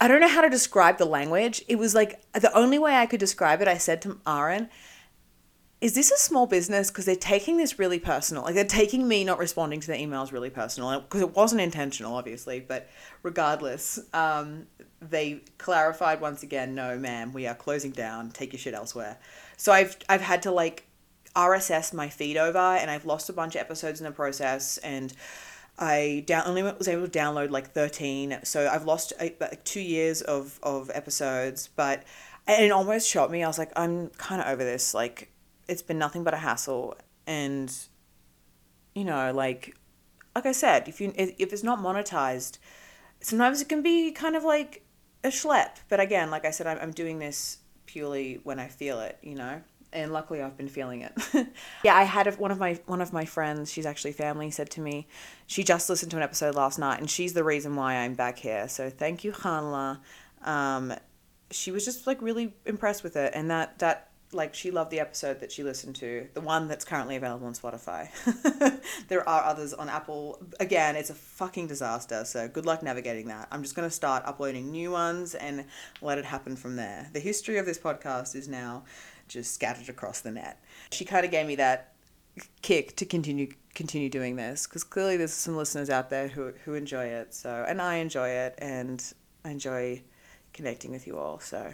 I 0.00 0.08
don't 0.08 0.20
know 0.20 0.28
how 0.28 0.40
to 0.40 0.48
describe 0.48 0.98
the 0.98 1.04
language. 1.04 1.62
It 1.68 1.76
was 1.76 1.94
like 1.94 2.20
the 2.32 2.56
only 2.56 2.78
way 2.78 2.94
I 2.94 3.06
could 3.06 3.20
describe 3.20 3.60
it, 3.60 3.68
I 3.68 3.76
said 3.76 4.00
to 4.02 4.20
Aaron, 4.26 4.70
is 5.80 5.94
this 5.94 6.10
a 6.10 6.18
small 6.18 6.46
business? 6.46 6.90
Because 6.90 7.06
they're 7.06 7.16
taking 7.16 7.56
this 7.56 7.78
really 7.78 7.98
personal. 7.98 8.42
Like 8.42 8.54
they're 8.54 8.64
taking 8.64 9.08
me 9.08 9.24
not 9.24 9.38
responding 9.38 9.80
to 9.80 9.86
their 9.86 9.96
emails 9.96 10.30
really 10.30 10.50
personal. 10.50 11.00
Because 11.00 11.22
it 11.22 11.34
wasn't 11.34 11.62
intentional, 11.62 12.14
obviously, 12.14 12.60
but 12.60 12.88
regardless, 13.22 13.98
um, 14.12 14.66
they 15.00 15.40
clarified 15.56 16.20
once 16.20 16.42
again, 16.42 16.74
no, 16.74 16.98
ma'am, 16.98 17.32
we 17.32 17.46
are 17.46 17.54
closing 17.54 17.92
down. 17.92 18.30
Take 18.30 18.52
your 18.52 18.60
shit 18.60 18.74
elsewhere. 18.74 19.16
So 19.56 19.72
I've 19.72 19.96
I've 20.08 20.20
had 20.20 20.42
to 20.42 20.50
like 20.50 20.84
RSS 21.34 21.94
my 21.94 22.08
feed 22.08 22.36
over, 22.36 22.58
and 22.58 22.90
I've 22.90 23.06
lost 23.06 23.30
a 23.30 23.32
bunch 23.32 23.54
of 23.54 23.62
episodes 23.62 24.00
in 24.00 24.04
the 24.04 24.12
process, 24.12 24.76
and 24.78 25.12
I 25.78 26.24
down 26.26 26.46
only 26.46 26.62
was 26.62 26.88
able 26.88 27.08
to 27.08 27.18
download 27.18 27.50
like 27.50 27.70
thirteen. 27.70 28.38
So 28.42 28.68
I've 28.68 28.84
lost 28.84 29.14
like 29.18 29.64
two 29.64 29.80
years 29.80 30.20
of 30.20 30.60
of 30.62 30.90
episodes, 30.92 31.70
but 31.74 32.04
and 32.46 32.64
it 32.64 32.70
almost 32.70 33.08
shocked 33.08 33.32
me. 33.32 33.42
I 33.42 33.46
was 33.46 33.58
like, 33.58 33.72
I'm 33.76 34.08
kind 34.10 34.42
of 34.42 34.48
over 34.48 34.64
this. 34.64 34.92
Like 34.92 35.29
it's 35.70 35.82
been 35.82 35.98
nothing 35.98 36.24
but 36.24 36.34
a 36.34 36.38
hassle 36.38 36.96
and 37.26 37.74
you 38.94 39.04
know 39.04 39.32
like 39.32 39.76
like 40.34 40.46
i 40.46 40.52
said 40.52 40.88
if 40.88 41.00
you 41.00 41.12
if, 41.16 41.52
it's 41.52 41.62
not 41.62 41.78
monetized 41.78 42.58
sometimes 43.20 43.60
it 43.60 43.68
can 43.68 43.82
be 43.82 44.10
kind 44.10 44.36
of 44.36 44.44
like 44.44 44.84
a 45.24 45.28
schlep 45.28 45.76
but 45.88 46.00
again 46.00 46.30
like 46.30 46.44
i 46.44 46.50
said 46.50 46.66
i'm, 46.66 46.78
I'm 46.78 46.90
doing 46.90 47.18
this 47.18 47.58
purely 47.86 48.40
when 48.42 48.58
i 48.58 48.68
feel 48.68 49.00
it 49.00 49.18
you 49.22 49.34
know 49.34 49.62
and 49.92 50.12
luckily 50.12 50.40
I've 50.40 50.56
been 50.56 50.68
feeling 50.68 51.02
it. 51.02 51.12
yeah, 51.84 51.96
I 51.96 52.04
had 52.04 52.26
a, 52.26 52.32
one 52.32 52.50
of 52.50 52.58
my 52.58 52.78
one 52.86 53.00
of 53.00 53.12
my 53.12 53.24
friends, 53.24 53.72
she's 53.72 53.86
actually 53.86 54.12
family, 54.12 54.50
said 54.50 54.70
to 54.70 54.80
me, 54.80 55.08
she 55.46 55.64
just 55.64 55.90
listened 55.90 56.10
to 56.12 56.16
an 56.16 56.22
episode 56.22 56.54
last 56.54 56.78
night, 56.78 57.00
and 57.00 57.10
she's 57.10 57.32
the 57.32 57.44
reason 57.44 57.74
why 57.74 57.96
I'm 57.96 58.14
back 58.14 58.38
here. 58.38 58.68
So 58.68 58.88
thank 58.88 59.24
you, 59.24 59.32
Hanla. 59.32 59.98
Um, 60.44 60.94
she 61.50 61.72
was 61.72 61.84
just 61.84 62.06
like 62.06 62.22
really 62.22 62.54
impressed 62.66 63.02
with 63.02 63.16
it, 63.16 63.32
and 63.34 63.50
that 63.50 63.78
that 63.80 64.09
like 64.32 64.54
she 64.54 64.70
loved 64.70 64.90
the 64.90 65.00
episode 65.00 65.40
that 65.40 65.50
she 65.50 65.62
listened 65.62 65.96
to, 65.96 66.28
the 66.34 66.40
one 66.40 66.68
that's 66.68 66.84
currently 66.84 67.16
available 67.16 67.46
on 67.46 67.54
Spotify. 67.54 68.08
there 69.08 69.28
are 69.28 69.44
others 69.44 69.74
on 69.74 69.88
Apple. 69.88 70.40
Again, 70.60 70.96
it's 70.96 71.10
a 71.10 71.14
fucking 71.14 71.66
disaster, 71.66 72.24
so 72.24 72.46
good 72.46 72.66
luck 72.66 72.82
navigating 72.82 73.26
that. 73.28 73.48
I'm 73.50 73.62
just 73.62 73.74
going 73.74 73.88
to 73.88 73.94
start 73.94 74.22
uploading 74.26 74.70
new 74.70 74.92
ones 74.92 75.34
and 75.34 75.64
let 76.00 76.18
it 76.18 76.24
happen 76.24 76.56
from 76.56 76.76
there. 76.76 77.08
The 77.12 77.20
history 77.20 77.58
of 77.58 77.66
this 77.66 77.78
podcast 77.78 78.36
is 78.36 78.48
now 78.48 78.84
just 79.26 79.52
scattered 79.52 79.88
across 79.88 80.20
the 80.20 80.30
net. 80.30 80.62
She 80.92 81.04
kind 81.04 81.24
of 81.24 81.30
gave 81.30 81.46
me 81.46 81.56
that 81.56 81.94
kick 82.62 82.96
to 82.96 83.04
continue 83.04 83.48
continue 83.74 84.08
doing 84.08 84.36
this 84.36 84.66
because 84.66 84.84
clearly 84.84 85.16
there's 85.16 85.32
some 85.32 85.56
listeners 85.56 85.90
out 85.90 86.10
there 86.10 86.28
who 86.28 86.52
who 86.64 86.74
enjoy 86.74 87.04
it. 87.04 87.34
So, 87.34 87.64
and 87.66 87.80
I 87.80 87.96
enjoy 87.96 88.28
it 88.28 88.54
and 88.58 89.02
I 89.44 89.50
enjoy 89.50 90.02
connecting 90.52 90.90
with 90.90 91.06
you 91.06 91.18
all. 91.18 91.40
So, 91.40 91.72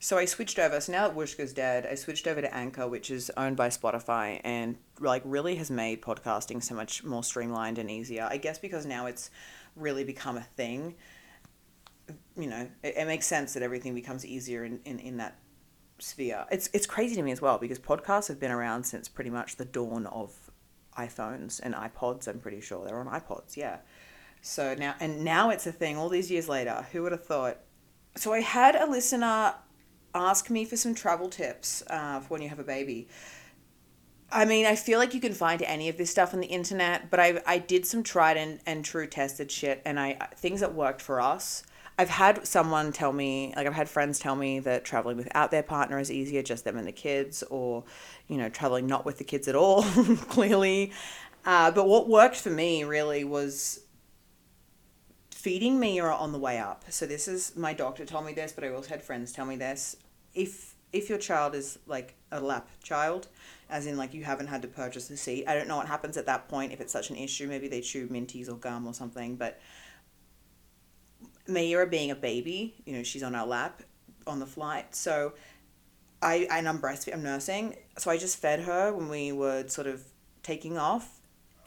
so 0.00 0.16
I 0.16 0.26
switched 0.26 0.58
over. 0.58 0.80
So 0.80 0.92
now 0.92 1.08
that 1.08 1.16
Whooshkaa's 1.16 1.52
dead, 1.52 1.86
I 1.90 1.96
switched 1.96 2.26
over 2.26 2.40
to 2.40 2.54
Anchor, 2.54 2.86
which 2.86 3.10
is 3.10 3.30
owned 3.36 3.56
by 3.56 3.68
Spotify, 3.68 4.40
and 4.44 4.76
like 5.00 5.22
really 5.24 5.56
has 5.56 5.70
made 5.70 6.02
podcasting 6.02 6.62
so 6.62 6.74
much 6.74 7.02
more 7.02 7.24
streamlined 7.24 7.78
and 7.78 7.90
easier. 7.90 8.28
I 8.30 8.36
guess 8.36 8.58
because 8.58 8.86
now 8.86 9.06
it's 9.06 9.30
really 9.74 10.04
become 10.04 10.36
a 10.36 10.42
thing. 10.42 10.94
You 12.36 12.48
know, 12.48 12.68
it, 12.82 12.96
it 12.96 13.06
makes 13.06 13.26
sense 13.26 13.54
that 13.54 13.62
everything 13.62 13.94
becomes 13.94 14.24
easier 14.24 14.64
in, 14.64 14.80
in, 14.84 15.00
in 15.00 15.16
that 15.16 15.36
sphere. 15.98 16.46
It's 16.50 16.70
it's 16.72 16.86
crazy 16.86 17.16
to 17.16 17.22
me 17.22 17.32
as 17.32 17.42
well 17.42 17.58
because 17.58 17.80
podcasts 17.80 18.28
have 18.28 18.38
been 18.38 18.52
around 18.52 18.84
since 18.84 19.08
pretty 19.08 19.30
much 19.30 19.56
the 19.56 19.64
dawn 19.64 20.06
of 20.06 20.32
iPhones 20.96 21.60
and 21.60 21.74
iPods. 21.74 22.28
I'm 22.28 22.38
pretty 22.38 22.60
sure 22.60 22.86
they're 22.86 23.00
on 23.00 23.08
iPods. 23.08 23.56
Yeah. 23.56 23.78
So 24.42 24.76
now 24.78 24.94
and 25.00 25.24
now 25.24 25.50
it's 25.50 25.66
a 25.66 25.72
thing. 25.72 25.96
All 25.96 26.08
these 26.08 26.30
years 26.30 26.48
later, 26.48 26.86
who 26.92 27.02
would 27.02 27.12
have 27.12 27.24
thought? 27.24 27.58
So 28.16 28.32
I 28.32 28.40
had 28.40 28.76
a 28.76 28.86
listener 28.88 29.54
ask 30.18 30.50
me 30.50 30.64
for 30.64 30.76
some 30.76 30.94
travel 30.94 31.28
tips 31.28 31.82
uh, 31.88 32.20
for 32.20 32.28
when 32.28 32.42
you 32.42 32.48
have 32.48 32.58
a 32.58 32.64
baby. 32.64 33.08
I 34.30 34.44
mean, 34.44 34.66
I 34.66 34.74
feel 34.74 34.98
like 34.98 35.14
you 35.14 35.20
can 35.20 35.32
find 35.32 35.62
any 35.62 35.88
of 35.88 35.96
this 35.96 36.10
stuff 36.10 36.34
on 36.34 36.40
the 36.40 36.46
internet, 36.48 37.10
but 37.10 37.18
I 37.18 37.40
I 37.46 37.58
did 37.58 37.86
some 37.86 38.02
tried 38.02 38.36
and, 38.36 38.60
and 38.66 38.84
true 38.84 39.06
tested 39.06 39.50
shit, 39.50 39.80
and 39.86 39.98
I 39.98 40.14
things 40.36 40.60
that 40.60 40.74
worked 40.74 41.00
for 41.00 41.20
us. 41.20 41.62
I've 42.00 42.10
had 42.10 42.46
someone 42.46 42.92
tell 42.92 43.12
me, 43.12 43.52
like 43.56 43.66
I've 43.66 43.74
had 43.74 43.88
friends 43.88 44.20
tell 44.20 44.36
me 44.36 44.60
that 44.60 44.84
traveling 44.84 45.16
without 45.16 45.50
their 45.50 45.64
partner 45.64 45.98
is 45.98 46.12
easier, 46.12 46.42
just 46.42 46.64
them 46.64 46.76
and 46.76 46.86
the 46.86 46.92
kids, 46.92 47.42
or 47.44 47.84
you 48.28 48.36
know, 48.36 48.48
traveling 48.48 48.86
not 48.86 49.04
with 49.04 49.18
the 49.18 49.24
kids 49.24 49.48
at 49.48 49.56
all, 49.56 49.82
clearly. 50.28 50.92
Uh, 51.44 51.70
but 51.70 51.88
what 51.88 52.08
worked 52.08 52.36
for 52.36 52.50
me 52.50 52.84
really 52.84 53.24
was 53.24 53.80
feeding 55.32 55.80
Mia 55.80 56.04
on 56.04 56.32
the 56.32 56.38
way 56.38 56.58
up. 56.58 56.84
So 56.90 57.06
this 57.06 57.26
is 57.26 57.56
my 57.56 57.72
doctor 57.72 58.04
told 58.04 58.26
me 58.26 58.32
this, 58.32 58.52
but 58.52 58.64
I 58.64 58.68
also 58.68 58.90
had 58.90 59.02
friends 59.02 59.32
tell 59.32 59.46
me 59.46 59.56
this. 59.56 59.96
If 60.38 60.74
if 60.92 61.08
your 61.08 61.18
child 61.18 61.54
is 61.54 61.78
like 61.86 62.14
a 62.32 62.40
lap 62.40 62.68
child, 62.82 63.28
as 63.68 63.86
in 63.86 63.96
like 63.96 64.14
you 64.14 64.24
haven't 64.24 64.46
had 64.46 64.62
to 64.62 64.68
purchase 64.68 65.10
a 65.10 65.16
seat, 65.16 65.44
I 65.46 65.54
don't 65.54 65.68
know 65.68 65.76
what 65.76 65.88
happens 65.88 66.16
at 66.16 66.26
that 66.26 66.48
point 66.48 66.72
if 66.72 66.80
it's 66.80 66.92
such 66.92 67.10
an 67.10 67.16
issue. 67.16 67.46
Maybe 67.46 67.68
they 67.68 67.80
chew 67.80 68.06
minties 68.08 68.48
or 68.48 68.54
gum 68.54 68.86
or 68.86 68.94
something. 68.94 69.36
But 69.36 69.60
Mia 71.46 71.86
being 71.86 72.10
a 72.10 72.14
baby, 72.14 72.74
you 72.86 72.94
know, 72.94 73.02
she's 73.02 73.22
on 73.22 73.34
our 73.34 73.46
lap 73.46 73.82
on 74.26 74.38
the 74.38 74.46
flight, 74.46 74.94
so 74.94 75.32
I 76.22 76.46
and 76.50 76.68
I'm 76.68 76.78
breastfeeding, 76.78 77.14
I'm 77.14 77.22
nursing, 77.22 77.76
so 77.96 78.10
I 78.10 78.16
just 78.16 78.38
fed 78.38 78.60
her 78.60 78.92
when 78.92 79.08
we 79.08 79.32
were 79.32 79.66
sort 79.68 79.86
of 79.86 80.04
taking 80.42 80.78
off 80.78 81.18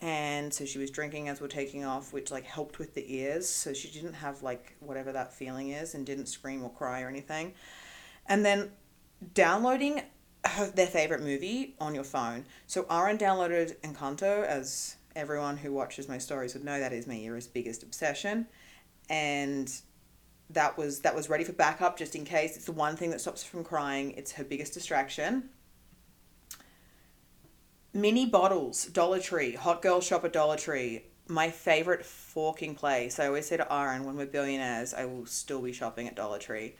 and 0.01 0.51
so 0.51 0.65
she 0.65 0.79
was 0.79 0.89
drinking 0.89 1.29
as 1.29 1.39
we're 1.39 1.47
taking 1.47 1.85
off 1.85 2.11
which 2.11 2.31
like 2.31 2.43
helped 2.43 2.79
with 2.79 2.95
the 2.95 3.15
ears 3.15 3.47
so 3.47 3.71
she 3.71 3.87
didn't 3.89 4.13
have 4.13 4.41
like 4.41 4.75
whatever 4.79 5.11
that 5.11 5.31
feeling 5.31 5.69
is 5.69 5.93
and 5.93 6.05
didn't 6.05 6.25
scream 6.25 6.63
or 6.63 6.71
cry 6.71 7.01
or 7.01 7.07
anything 7.07 7.53
and 8.27 8.45
then 8.45 8.71
downloading 9.33 10.01
her, 10.45 10.67
their 10.67 10.87
favorite 10.87 11.21
movie 11.21 11.75
on 11.79 11.93
your 11.93 12.03
phone 12.03 12.45
so 12.67 12.85
Aaron 12.89 13.17
downloaded 13.17 13.75
Encanto 13.81 14.43
as 14.45 14.95
everyone 15.15 15.57
who 15.57 15.71
watches 15.71 16.07
my 16.07 16.17
stories 16.17 16.53
would 16.53 16.63
know 16.63 16.79
that 16.79 16.93
is 16.93 17.05
Mia's 17.05 17.47
biggest 17.47 17.83
obsession 17.83 18.47
and 19.09 19.71
that 20.49 20.77
was 20.77 21.01
that 21.01 21.15
was 21.15 21.29
ready 21.29 21.43
for 21.43 21.53
backup 21.53 21.97
just 21.97 22.15
in 22.15 22.25
case 22.25 22.55
it's 22.55 22.65
the 22.65 22.71
one 22.71 22.95
thing 22.95 23.11
that 23.11 23.21
stops 23.21 23.43
her 23.43 23.49
from 23.49 23.63
crying 23.63 24.11
it's 24.11 24.31
her 24.33 24.43
biggest 24.43 24.73
distraction 24.73 25.49
mini 27.93 28.25
bottles, 28.25 28.85
Dollar 28.85 29.19
Tree, 29.19 29.53
Hot 29.53 29.81
Girl 29.81 30.01
Shop 30.01 30.23
at 30.25 30.33
Dollar 30.33 30.57
Tree. 30.57 31.03
My 31.27 31.49
favorite 31.49 32.05
forking 32.05 32.75
place. 32.75 33.19
I 33.19 33.27
always 33.27 33.47
say 33.47 33.57
to 33.57 33.73
Aaron, 33.73 34.03
when 34.03 34.17
we're 34.17 34.25
billionaires, 34.25 34.93
I 34.93 35.05
will 35.05 35.25
still 35.25 35.61
be 35.61 35.71
shopping 35.71 36.07
at 36.07 36.15
Dollar 36.15 36.39
Tree. 36.39 36.75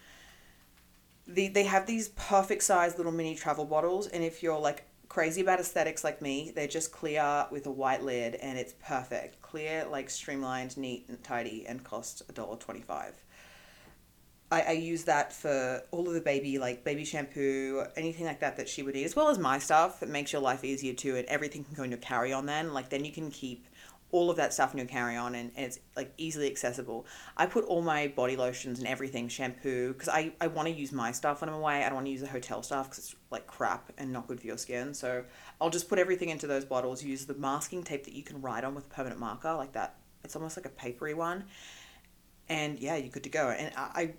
The, 1.33 1.47
they 1.47 1.63
have 1.63 1.85
these 1.85 2.09
perfect 2.09 2.63
sized 2.63 2.97
little 2.97 3.11
mini 3.11 3.35
travel 3.35 3.65
bottles, 3.65 4.07
and 4.07 4.23
if 4.23 4.43
you're 4.43 4.59
like 4.59 4.83
crazy 5.07 5.41
about 5.41 5.59
aesthetics 5.59 6.03
like 6.03 6.21
me, 6.21 6.51
they're 6.55 6.67
just 6.67 6.91
clear 6.91 7.45
with 7.51 7.65
a 7.67 7.71
white 7.71 8.03
lid, 8.03 8.35
and 8.35 8.57
it's 8.57 8.73
perfect. 8.85 9.41
Clear, 9.41 9.85
like 9.89 10.09
streamlined, 10.09 10.77
neat, 10.77 11.05
and 11.07 11.23
tidy, 11.23 11.65
and 11.67 11.83
cost 11.83 12.21
a 12.27 12.31
dollar 12.31 12.57
twenty 12.57 12.81
five. 12.81 13.15
I, 14.51 14.61
I 14.61 14.71
use 14.71 15.05
that 15.05 15.31
for 15.31 15.81
all 15.91 16.07
of 16.07 16.13
the 16.13 16.19
baby, 16.19 16.57
like 16.59 16.83
baby 16.83 17.05
shampoo, 17.05 17.85
anything 17.95 18.25
like 18.25 18.41
that 18.41 18.57
that 18.57 18.67
she 18.67 18.83
would 18.83 18.95
eat, 18.97 19.05
as 19.05 19.15
well 19.15 19.29
as 19.29 19.39
my 19.39 19.59
stuff. 19.59 20.03
It 20.03 20.09
makes 20.09 20.33
your 20.33 20.41
life 20.41 20.65
easier 20.65 20.93
too, 20.93 21.15
and 21.15 21.25
everything 21.27 21.63
can 21.63 21.73
go 21.73 21.83
in 21.83 21.91
your 21.91 21.99
carry 21.99 22.33
on 22.33 22.45
then. 22.45 22.73
Like, 22.73 22.89
then 22.89 23.05
you 23.05 23.13
can 23.13 23.31
keep 23.31 23.67
all 24.11 24.29
of 24.29 24.37
that 24.37 24.53
stuff 24.53 24.73
in 24.73 24.77
your 24.77 24.87
carry 24.87 25.15
on 25.15 25.35
and, 25.35 25.51
and 25.55 25.65
it's 25.65 25.79
like 25.95 26.13
easily 26.17 26.47
accessible. 26.47 27.05
I 27.37 27.45
put 27.45 27.65
all 27.65 27.81
my 27.81 28.07
body 28.07 28.35
lotions 28.35 28.79
and 28.79 28.87
everything, 28.87 29.27
shampoo, 29.27 29.93
because 29.93 30.09
I, 30.09 30.33
I 30.41 30.47
want 30.47 30.67
to 30.67 30.73
use 30.73 30.91
my 30.91 31.11
stuff 31.11 31.41
when 31.41 31.49
I'm 31.49 31.55
away. 31.55 31.83
I 31.83 31.85
don't 31.85 31.95
want 31.95 32.07
to 32.07 32.11
use 32.11 32.21
the 32.21 32.27
hotel 32.27 32.61
stuff 32.61 32.89
because 32.89 32.99
it's 32.99 33.15
like 33.29 33.47
crap 33.47 33.91
and 33.97 34.11
not 34.11 34.27
good 34.27 34.39
for 34.39 34.47
your 34.47 34.57
skin. 34.57 34.93
So 34.93 35.23
I'll 35.59 35.69
just 35.69 35.87
put 35.87 35.97
everything 35.97 36.29
into 36.29 36.47
those 36.47 36.65
bottles, 36.65 37.03
use 37.03 37.25
the 37.25 37.35
masking 37.35 37.83
tape 37.83 38.03
that 38.03 38.13
you 38.13 38.23
can 38.23 38.41
write 38.41 38.63
on 38.63 38.75
with 38.75 38.85
a 38.85 38.89
permanent 38.89 39.19
marker, 39.19 39.53
like 39.53 39.73
that. 39.73 39.95
It's 40.23 40.35
almost 40.35 40.57
like 40.57 40.65
a 40.65 40.69
papery 40.69 41.13
one. 41.13 41.45
And 42.49 42.79
yeah, 42.79 42.97
you're 42.97 43.09
good 43.09 43.23
to 43.23 43.29
go. 43.29 43.49
And 43.49 43.71
I, 43.77 44.13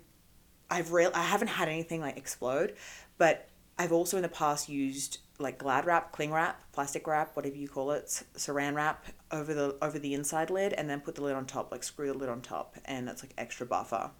I've 0.69 0.91
real 0.91 1.11
I 1.13 1.21
haven't 1.21 1.49
had 1.49 1.67
anything 1.69 2.01
like 2.01 2.17
explode, 2.17 2.75
but 3.17 3.47
I've 3.77 3.91
also 3.91 4.17
in 4.17 4.23
the 4.23 4.29
past 4.29 4.69
used 4.69 5.19
like 5.39 5.57
glad 5.57 5.85
wrap, 5.85 6.11
cling 6.11 6.31
wrap, 6.31 6.61
plastic 6.71 7.07
wrap, 7.07 7.35
whatever 7.35 7.55
you 7.55 7.67
call 7.67 7.91
it, 7.91 8.05
saran 8.35 8.75
wrap 8.75 9.05
over 9.31 9.53
the 9.53 9.75
over 9.81 9.97
the 9.99 10.13
inside 10.13 10.49
lid 10.49 10.73
and 10.73 10.89
then 10.89 11.01
put 11.01 11.15
the 11.15 11.23
lid 11.23 11.35
on 11.35 11.45
top, 11.45 11.71
like 11.71 11.83
screw 11.83 12.07
the 12.07 12.17
lid 12.17 12.29
on 12.29 12.41
top 12.41 12.75
and 12.85 13.07
that's 13.07 13.23
like 13.23 13.33
extra 13.37 13.65
buffer. 13.65 14.11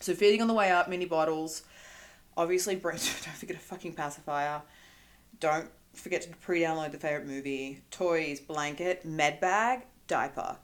So 0.00 0.14
feeding 0.14 0.42
on 0.42 0.48
the 0.48 0.54
way 0.54 0.70
up, 0.70 0.88
mini 0.88 1.06
bottles. 1.06 1.62
Obviously, 2.36 2.74
don't 2.82 2.98
forget 2.98 3.56
a 3.56 3.60
fucking 3.60 3.94
pacifier. 3.94 4.62
Don't 5.40 5.68
forget 5.94 6.22
to 6.22 6.28
pre-download 6.28 6.92
the 6.92 6.98
favorite 6.98 7.26
movie, 7.26 7.82
toys, 7.90 8.40
blanket, 8.40 9.04
med 9.04 9.40
bag, 9.40 9.86
diaper, 10.06 10.56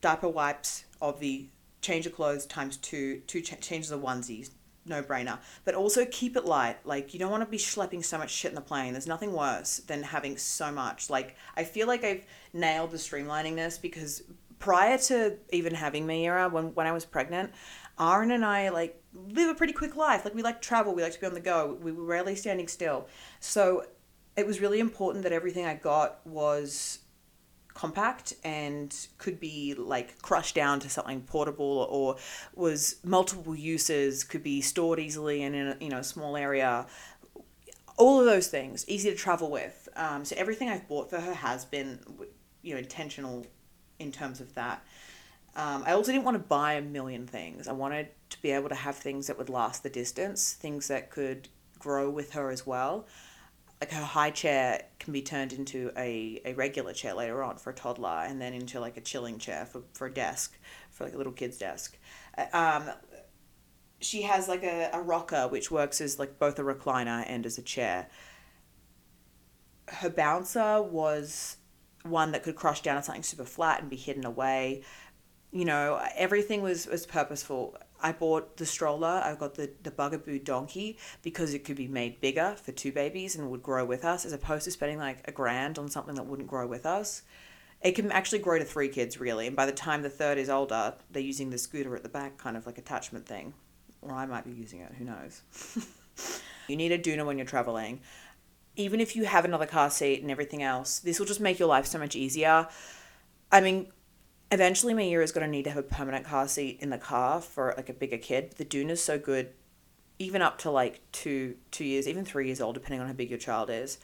diaper 0.00 0.28
wipes 0.28 0.84
of 1.02 1.18
the 1.20 1.48
change 1.82 2.06
of 2.06 2.14
clothes 2.14 2.46
times 2.46 2.76
two, 2.76 3.20
two 3.26 3.40
ch- 3.40 3.60
changes 3.60 3.90
of 3.90 4.00
onesies, 4.00 4.50
no 4.86 5.02
brainer. 5.02 5.38
But 5.64 5.74
also 5.74 6.04
keep 6.06 6.36
it 6.36 6.44
light. 6.44 6.78
Like, 6.84 7.12
you 7.12 7.20
don't 7.20 7.30
want 7.30 7.42
to 7.42 7.50
be 7.50 7.58
schlepping 7.58 8.04
so 8.04 8.18
much 8.18 8.30
shit 8.30 8.50
in 8.50 8.54
the 8.54 8.60
plane. 8.60 8.92
There's 8.92 9.06
nothing 9.06 9.32
worse 9.32 9.78
than 9.78 10.02
having 10.02 10.36
so 10.36 10.72
much. 10.72 11.10
Like, 11.10 11.36
I 11.56 11.64
feel 11.64 11.86
like 11.86 12.04
I've 12.04 12.24
nailed 12.52 12.90
the 12.90 12.96
streamlining 12.96 13.56
this 13.56 13.78
because 13.78 14.22
prior 14.58 14.98
to 14.98 15.36
even 15.50 15.74
having 15.74 16.06
Meira, 16.06 16.50
when, 16.50 16.74
when 16.74 16.86
I 16.86 16.92
was 16.92 17.04
pregnant, 17.04 17.52
Aaron 17.98 18.30
and 18.30 18.44
I, 18.44 18.70
like, 18.70 19.02
live 19.14 19.50
a 19.50 19.54
pretty 19.54 19.72
quick 19.72 19.96
life. 19.96 20.24
Like, 20.24 20.34
we 20.34 20.42
like 20.42 20.62
travel, 20.62 20.94
we 20.94 21.02
like 21.02 21.12
to 21.12 21.20
be 21.20 21.26
on 21.26 21.34
the 21.34 21.40
go, 21.40 21.78
we 21.80 21.92
were 21.92 22.04
rarely 22.04 22.34
standing 22.34 22.68
still. 22.68 23.08
So, 23.40 23.84
it 24.36 24.46
was 24.46 24.60
really 24.60 24.80
important 24.80 25.24
that 25.24 25.32
everything 25.32 25.66
I 25.66 25.74
got 25.74 26.24
was 26.26 26.99
compact 27.80 28.34
and 28.44 28.94
could 29.16 29.40
be 29.40 29.72
like 29.72 30.20
crushed 30.20 30.54
down 30.54 30.78
to 30.78 30.90
something 30.90 31.22
portable 31.22 31.88
or 31.90 32.14
was 32.54 32.96
multiple 33.02 33.56
uses 33.56 34.22
could 34.22 34.42
be 34.42 34.60
stored 34.60 35.00
easily 35.00 35.42
and 35.42 35.56
in 35.56 35.68
a 35.68 35.76
you 35.80 35.88
know 35.88 36.02
small 36.02 36.36
area. 36.36 36.84
All 37.96 38.20
of 38.20 38.26
those 38.26 38.48
things 38.48 38.86
easy 38.86 39.08
to 39.08 39.16
travel 39.16 39.50
with. 39.50 39.88
Um, 39.96 40.26
so 40.26 40.36
everything 40.36 40.68
i've 40.68 40.86
bought 40.88 41.08
for 41.08 41.20
her 41.20 41.32
has 41.32 41.64
been 41.64 41.98
you 42.60 42.74
know 42.74 42.80
intentional 42.80 43.46
in 43.98 44.12
terms 44.12 44.40
of 44.40 44.54
that. 44.56 44.84
Um, 45.56 45.82
i 45.86 45.92
also 45.92 46.12
didn't 46.12 46.24
want 46.24 46.34
to 46.34 46.44
buy 46.60 46.74
a 46.74 46.82
million 46.82 47.26
things. 47.26 47.66
I 47.66 47.72
wanted 47.72 48.08
to 48.28 48.42
be 48.42 48.50
able 48.50 48.68
to 48.68 48.74
have 48.74 48.96
things 48.96 49.26
that 49.28 49.38
would 49.38 49.48
last 49.48 49.82
the 49.82 49.90
distance 49.90 50.52
things 50.52 50.88
that 50.88 51.10
could 51.10 51.48
grow 51.78 52.10
with 52.10 52.32
her 52.32 52.50
as 52.50 52.66
well 52.66 53.06
like 53.80 53.90
her 53.92 54.04
high 54.04 54.30
chair 54.30 54.82
can 54.98 55.12
be 55.12 55.22
turned 55.22 55.52
into 55.52 55.90
a, 55.96 56.40
a 56.44 56.52
regular 56.52 56.92
chair 56.92 57.14
later 57.14 57.42
on 57.42 57.56
for 57.56 57.70
a 57.70 57.74
toddler 57.74 58.24
and 58.26 58.40
then 58.40 58.52
into 58.52 58.78
like 58.78 58.96
a 58.96 59.00
chilling 59.00 59.38
chair 59.38 59.64
for, 59.64 59.82
for 59.94 60.06
a 60.06 60.12
desk 60.12 60.58
for 60.90 61.04
like 61.04 61.14
a 61.14 61.16
little 61.16 61.32
kid's 61.32 61.56
desk. 61.56 61.96
Uh, 62.36 62.44
um, 62.52 62.90
she 64.00 64.22
has 64.22 64.48
like 64.48 64.62
a, 64.62 64.90
a 64.92 65.00
rocker 65.00 65.48
which 65.48 65.70
works 65.70 66.00
as 66.00 66.18
like 66.18 66.38
both 66.38 66.58
a 66.58 66.62
recliner 66.62 67.24
and 67.26 67.46
as 67.46 67.56
a 67.56 67.62
chair. 67.62 68.08
Her 69.88 70.10
bouncer 70.10 70.82
was 70.82 71.56
one 72.02 72.32
that 72.32 72.42
could 72.42 72.56
crush 72.56 72.82
down 72.82 72.96
on 72.96 73.02
something 73.02 73.22
super 73.22 73.44
flat 73.44 73.80
and 73.80 73.88
be 73.88 73.96
hidden 73.96 74.26
away. 74.26 74.82
You 75.52 75.64
know 75.64 76.00
everything 76.16 76.62
was 76.62 76.86
was 76.86 77.06
purposeful 77.06 77.76
I 78.02 78.12
bought 78.12 78.56
the 78.56 78.66
stroller. 78.66 79.22
I 79.24 79.34
got 79.34 79.54
the, 79.54 79.70
the 79.82 79.90
Bugaboo 79.90 80.40
Donkey 80.40 80.98
because 81.22 81.54
it 81.54 81.64
could 81.64 81.76
be 81.76 81.88
made 81.88 82.20
bigger 82.20 82.56
for 82.62 82.72
two 82.72 82.92
babies 82.92 83.36
and 83.36 83.50
would 83.50 83.62
grow 83.62 83.84
with 83.84 84.04
us, 84.04 84.24
as 84.24 84.32
opposed 84.32 84.64
to 84.64 84.70
spending 84.70 84.98
like 84.98 85.26
a 85.26 85.32
grand 85.32 85.78
on 85.78 85.88
something 85.88 86.14
that 86.14 86.26
wouldn't 86.26 86.48
grow 86.48 86.66
with 86.66 86.86
us. 86.86 87.22
It 87.82 87.92
can 87.92 88.12
actually 88.12 88.40
grow 88.40 88.58
to 88.58 88.64
three 88.64 88.88
kids, 88.88 89.18
really. 89.18 89.46
And 89.46 89.56
by 89.56 89.66
the 89.66 89.72
time 89.72 90.02
the 90.02 90.10
third 90.10 90.36
is 90.36 90.50
older, 90.50 90.94
they're 91.10 91.22
using 91.22 91.50
the 91.50 91.58
scooter 91.58 91.96
at 91.96 92.02
the 92.02 92.08
back, 92.08 92.36
kind 92.36 92.56
of 92.56 92.66
like 92.66 92.78
attachment 92.78 93.26
thing. 93.26 93.54
Or 94.02 94.12
I 94.12 94.26
might 94.26 94.44
be 94.44 94.52
using 94.52 94.80
it, 94.80 94.92
who 94.98 95.04
knows. 95.04 95.42
you 96.68 96.76
need 96.76 96.92
a 96.92 96.98
doona 96.98 97.24
when 97.24 97.38
you're 97.38 97.46
traveling. 97.46 98.00
Even 98.76 99.00
if 99.00 99.16
you 99.16 99.24
have 99.24 99.44
another 99.44 99.66
car 99.66 99.90
seat 99.90 100.22
and 100.22 100.30
everything 100.30 100.62
else, 100.62 101.00
this 101.00 101.18
will 101.18 101.26
just 101.26 101.40
make 101.40 101.58
your 101.58 101.68
life 101.68 101.86
so 101.86 101.98
much 101.98 102.14
easier. 102.16 102.68
I 103.50 103.60
mean, 103.60 103.88
eventually 104.50 104.94
Meira 104.94 105.22
is 105.22 105.32
going 105.32 105.46
to 105.46 105.50
need 105.50 105.64
to 105.64 105.70
have 105.70 105.78
a 105.78 105.82
permanent 105.82 106.24
car 106.24 106.48
seat 106.48 106.78
in 106.80 106.90
the 106.90 106.98
car 106.98 107.40
for 107.40 107.74
like 107.76 107.88
a 107.88 107.94
bigger 107.94 108.18
kid. 108.18 108.54
The 108.56 108.64
Doona 108.64 108.90
is 108.90 109.02
so 109.02 109.18
good, 109.18 109.50
even 110.18 110.42
up 110.42 110.58
to 110.58 110.70
like 110.70 111.00
two 111.12 111.56
two 111.70 111.84
years, 111.84 112.08
even 112.08 112.24
three 112.24 112.46
years 112.46 112.60
old, 112.60 112.74
depending 112.74 113.00
on 113.00 113.06
how 113.06 113.12
big 113.12 113.30
your 113.30 113.38
child 113.38 113.70
is. 113.70 113.98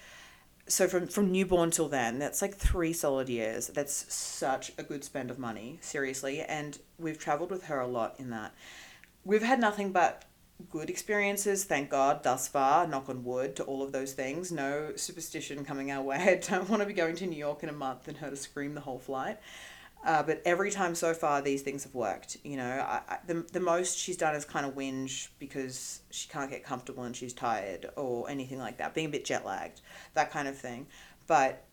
So 0.68 0.88
from 0.88 1.06
from 1.06 1.30
newborn 1.32 1.70
till 1.70 1.88
then, 1.88 2.18
that's 2.18 2.42
like 2.42 2.54
three 2.54 2.92
solid 2.92 3.28
years. 3.28 3.68
That's 3.68 4.12
such 4.12 4.72
a 4.78 4.82
good 4.82 5.04
spend 5.04 5.30
of 5.30 5.38
money, 5.38 5.78
seriously. 5.80 6.40
And 6.40 6.78
we've 6.98 7.18
traveled 7.18 7.50
with 7.50 7.64
her 7.64 7.80
a 7.80 7.86
lot 7.86 8.16
in 8.18 8.30
that. 8.30 8.54
We've 9.24 9.42
had 9.42 9.60
nothing 9.60 9.92
but 9.92 10.24
good 10.70 10.88
experiences, 10.88 11.64
thank 11.64 11.90
God, 11.90 12.22
thus 12.22 12.48
far, 12.48 12.86
knock 12.86 13.08
on 13.08 13.24
wood, 13.24 13.56
to 13.56 13.64
all 13.64 13.82
of 13.82 13.92
those 13.92 14.12
things. 14.12 14.50
No 14.50 14.92
superstition 14.96 15.64
coming 15.64 15.90
our 15.90 16.02
way. 16.02 16.16
I 16.16 16.46
don't 16.50 16.68
want 16.68 16.80
to 16.80 16.86
be 16.86 16.94
going 16.94 17.16
to 17.16 17.26
New 17.26 17.36
York 17.36 17.62
in 17.62 17.68
a 17.68 17.74
month 17.74 18.08
and 18.08 18.16
her 18.18 18.30
to 18.30 18.36
scream 18.36 18.74
the 18.74 18.80
whole 18.80 18.98
flight. 18.98 19.38
Uh, 20.06 20.22
but 20.22 20.40
every 20.44 20.70
time 20.70 20.94
so 20.94 21.12
far, 21.12 21.42
these 21.42 21.62
things 21.62 21.82
have 21.82 21.92
worked. 21.92 22.36
You 22.44 22.56
know, 22.56 22.64
I, 22.64 23.00
I, 23.08 23.18
the, 23.26 23.44
the 23.52 23.58
most 23.58 23.98
she's 23.98 24.16
done 24.16 24.36
is 24.36 24.44
kind 24.44 24.64
of 24.64 24.76
whinge 24.76 25.28
because 25.40 26.00
she 26.12 26.28
can't 26.28 26.48
get 26.48 26.62
comfortable 26.62 27.02
and 27.02 27.14
she's 27.14 27.32
tired 27.32 27.90
or 27.96 28.30
anything 28.30 28.60
like 28.60 28.78
that, 28.78 28.94
being 28.94 29.08
a 29.08 29.10
bit 29.10 29.24
jet 29.24 29.44
lagged, 29.44 29.80
that 30.14 30.30
kind 30.30 30.46
of 30.46 30.56
thing. 30.56 30.86
But 31.26 31.64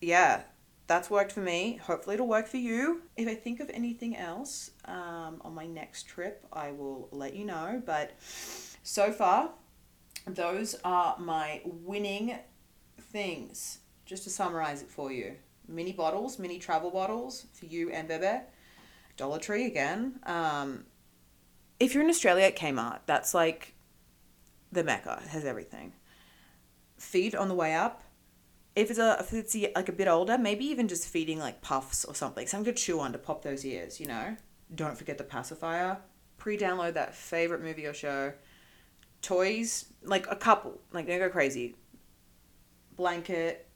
yeah, 0.00 0.44
that's 0.86 1.10
worked 1.10 1.30
for 1.30 1.40
me. 1.40 1.76
Hopefully, 1.76 2.14
it'll 2.14 2.26
work 2.26 2.48
for 2.48 2.56
you. 2.56 3.02
If 3.18 3.28
I 3.28 3.34
think 3.34 3.60
of 3.60 3.68
anything 3.68 4.16
else 4.16 4.70
um, 4.86 5.42
on 5.42 5.54
my 5.54 5.66
next 5.66 6.04
trip, 6.04 6.46
I 6.54 6.70
will 6.70 7.08
let 7.12 7.36
you 7.36 7.44
know. 7.44 7.82
But 7.84 8.12
so 8.82 9.12
far, 9.12 9.50
those 10.26 10.74
are 10.86 11.18
my 11.18 11.60
winning 11.66 12.38
things. 12.98 13.80
Just 14.06 14.24
to 14.24 14.30
summarize 14.30 14.80
it 14.80 14.88
for 14.88 15.12
you 15.12 15.36
mini 15.72 15.92
bottles, 15.92 16.38
mini 16.38 16.58
travel 16.58 16.90
bottles 16.90 17.46
for 17.52 17.66
you 17.66 17.90
and 17.90 18.06
Bebe. 18.08 18.42
Dollar 19.16 19.38
Tree 19.38 19.66
again. 19.66 20.20
Um, 20.24 20.84
if 21.78 21.94
you're 21.94 22.02
in 22.02 22.10
Australia 22.10 22.44
at 22.46 22.56
Kmart, 22.56 23.00
that's 23.06 23.34
like 23.34 23.74
the 24.70 24.84
mecca. 24.84 25.20
It 25.24 25.28
has 25.28 25.44
everything. 25.44 25.92
Feed 26.98 27.34
on 27.34 27.48
the 27.48 27.54
way 27.54 27.74
up. 27.74 28.02
If 28.74 28.90
it's 28.90 28.98
a 28.98 29.18
if 29.20 29.32
it's 29.34 29.54
like 29.74 29.88
a 29.88 29.92
bit 29.92 30.08
older, 30.08 30.38
maybe 30.38 30.64
even 30.66 30.88
just 30.88 31.06
feeding 31.06 31.38
like 31.38 31.60
puffs 31.60 32.04
or 32.04 32.14
something, 32.14 32.46
something 32.46 32.72
to 32.72 32.80
chew 32.80 33.00
on 33.00 33.12
to 33.12 33.18
pop 33.18 33.42
those 33.42 33.64
ears. 33.64 34.00
You 34.00 34.06
know. 34.06 34.36
Don't 34.74 34.96
forget 34.96 35.18
the 35.18 35.24
pacifier. 35.24 35.98
Pre-download 36.38 36.94
that 36.94 37.14
favorite 37.14 37.62
movie 37.62 37.86
or 37.86 37.92
show. 37.92 38.32
Toys, 39.20 39.84
like 40.02 40.26
a 40.30 40.36
couple, 40.36 40.80
like 40.92 41.06
don't 41.06 41.18
go 41.18 41.28
crazy. 41.28 41.76
Blanket, 42.96 43.68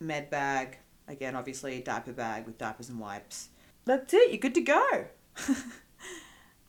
med 0.00 0.30
bag, 0.30 0.78
Again, 1.08 1.36
obviously, 1.36 1.78
a 1.78 1.82
diaper 1.82 2.12
bag 2.12 2.46
with 2.46 2.58
diapers 2.58 2.88
and 2.88 2.98
wipes. 2.98 3.48
That's 3.84 4.12
it. 4.12 4.30
You're 4.30 4.38
good 4.38 4.54
to 4.54 4.60
go. 4.60 5.06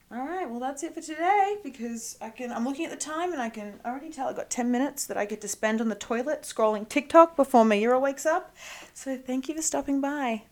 All 0.10 0.26
right, 0.26 0.50
well 0.50 0.62
that's 0.62 0.84
it 0.84 0.94
for 0.94 1.02
today 1.02 1.58
because 1.66 2.18
I 2.22 2.30
can 2.30 2.50
I'm 2.50 2.64
looking 2.64 2.86
at 2.86 2.92
the 2.92 2.98
time 2.98 3.34
and 3.34 3.42
I 3.42 3.50
can 3.50 3.82
already 3.86 4.10
tell 4.10 4.30
I've 4.30 4.38
got 4.38 4.50
10 4.50 4.72
minutes 4.72 5.06
that 5.08 5.18
I 5.18 5.26
get 5.26 5.42
to 5.42 5.50
spend 5.50 5.82
on 5.82 5.90
the 5.90 5.96
toilet 5.96 6.44
scrolling 6.44 6.88
TikTok 6.88 7.36
before 7.36 7.66
Meira 7.66 8.00
wakes 8.00 8.26
up. 8.26 8.56
So 8.94 9.18
thank 9.18 9.50
you 9.50 9.56
for 9.56 9.62
stopping 9.62 10.00
by. 10.00 10.44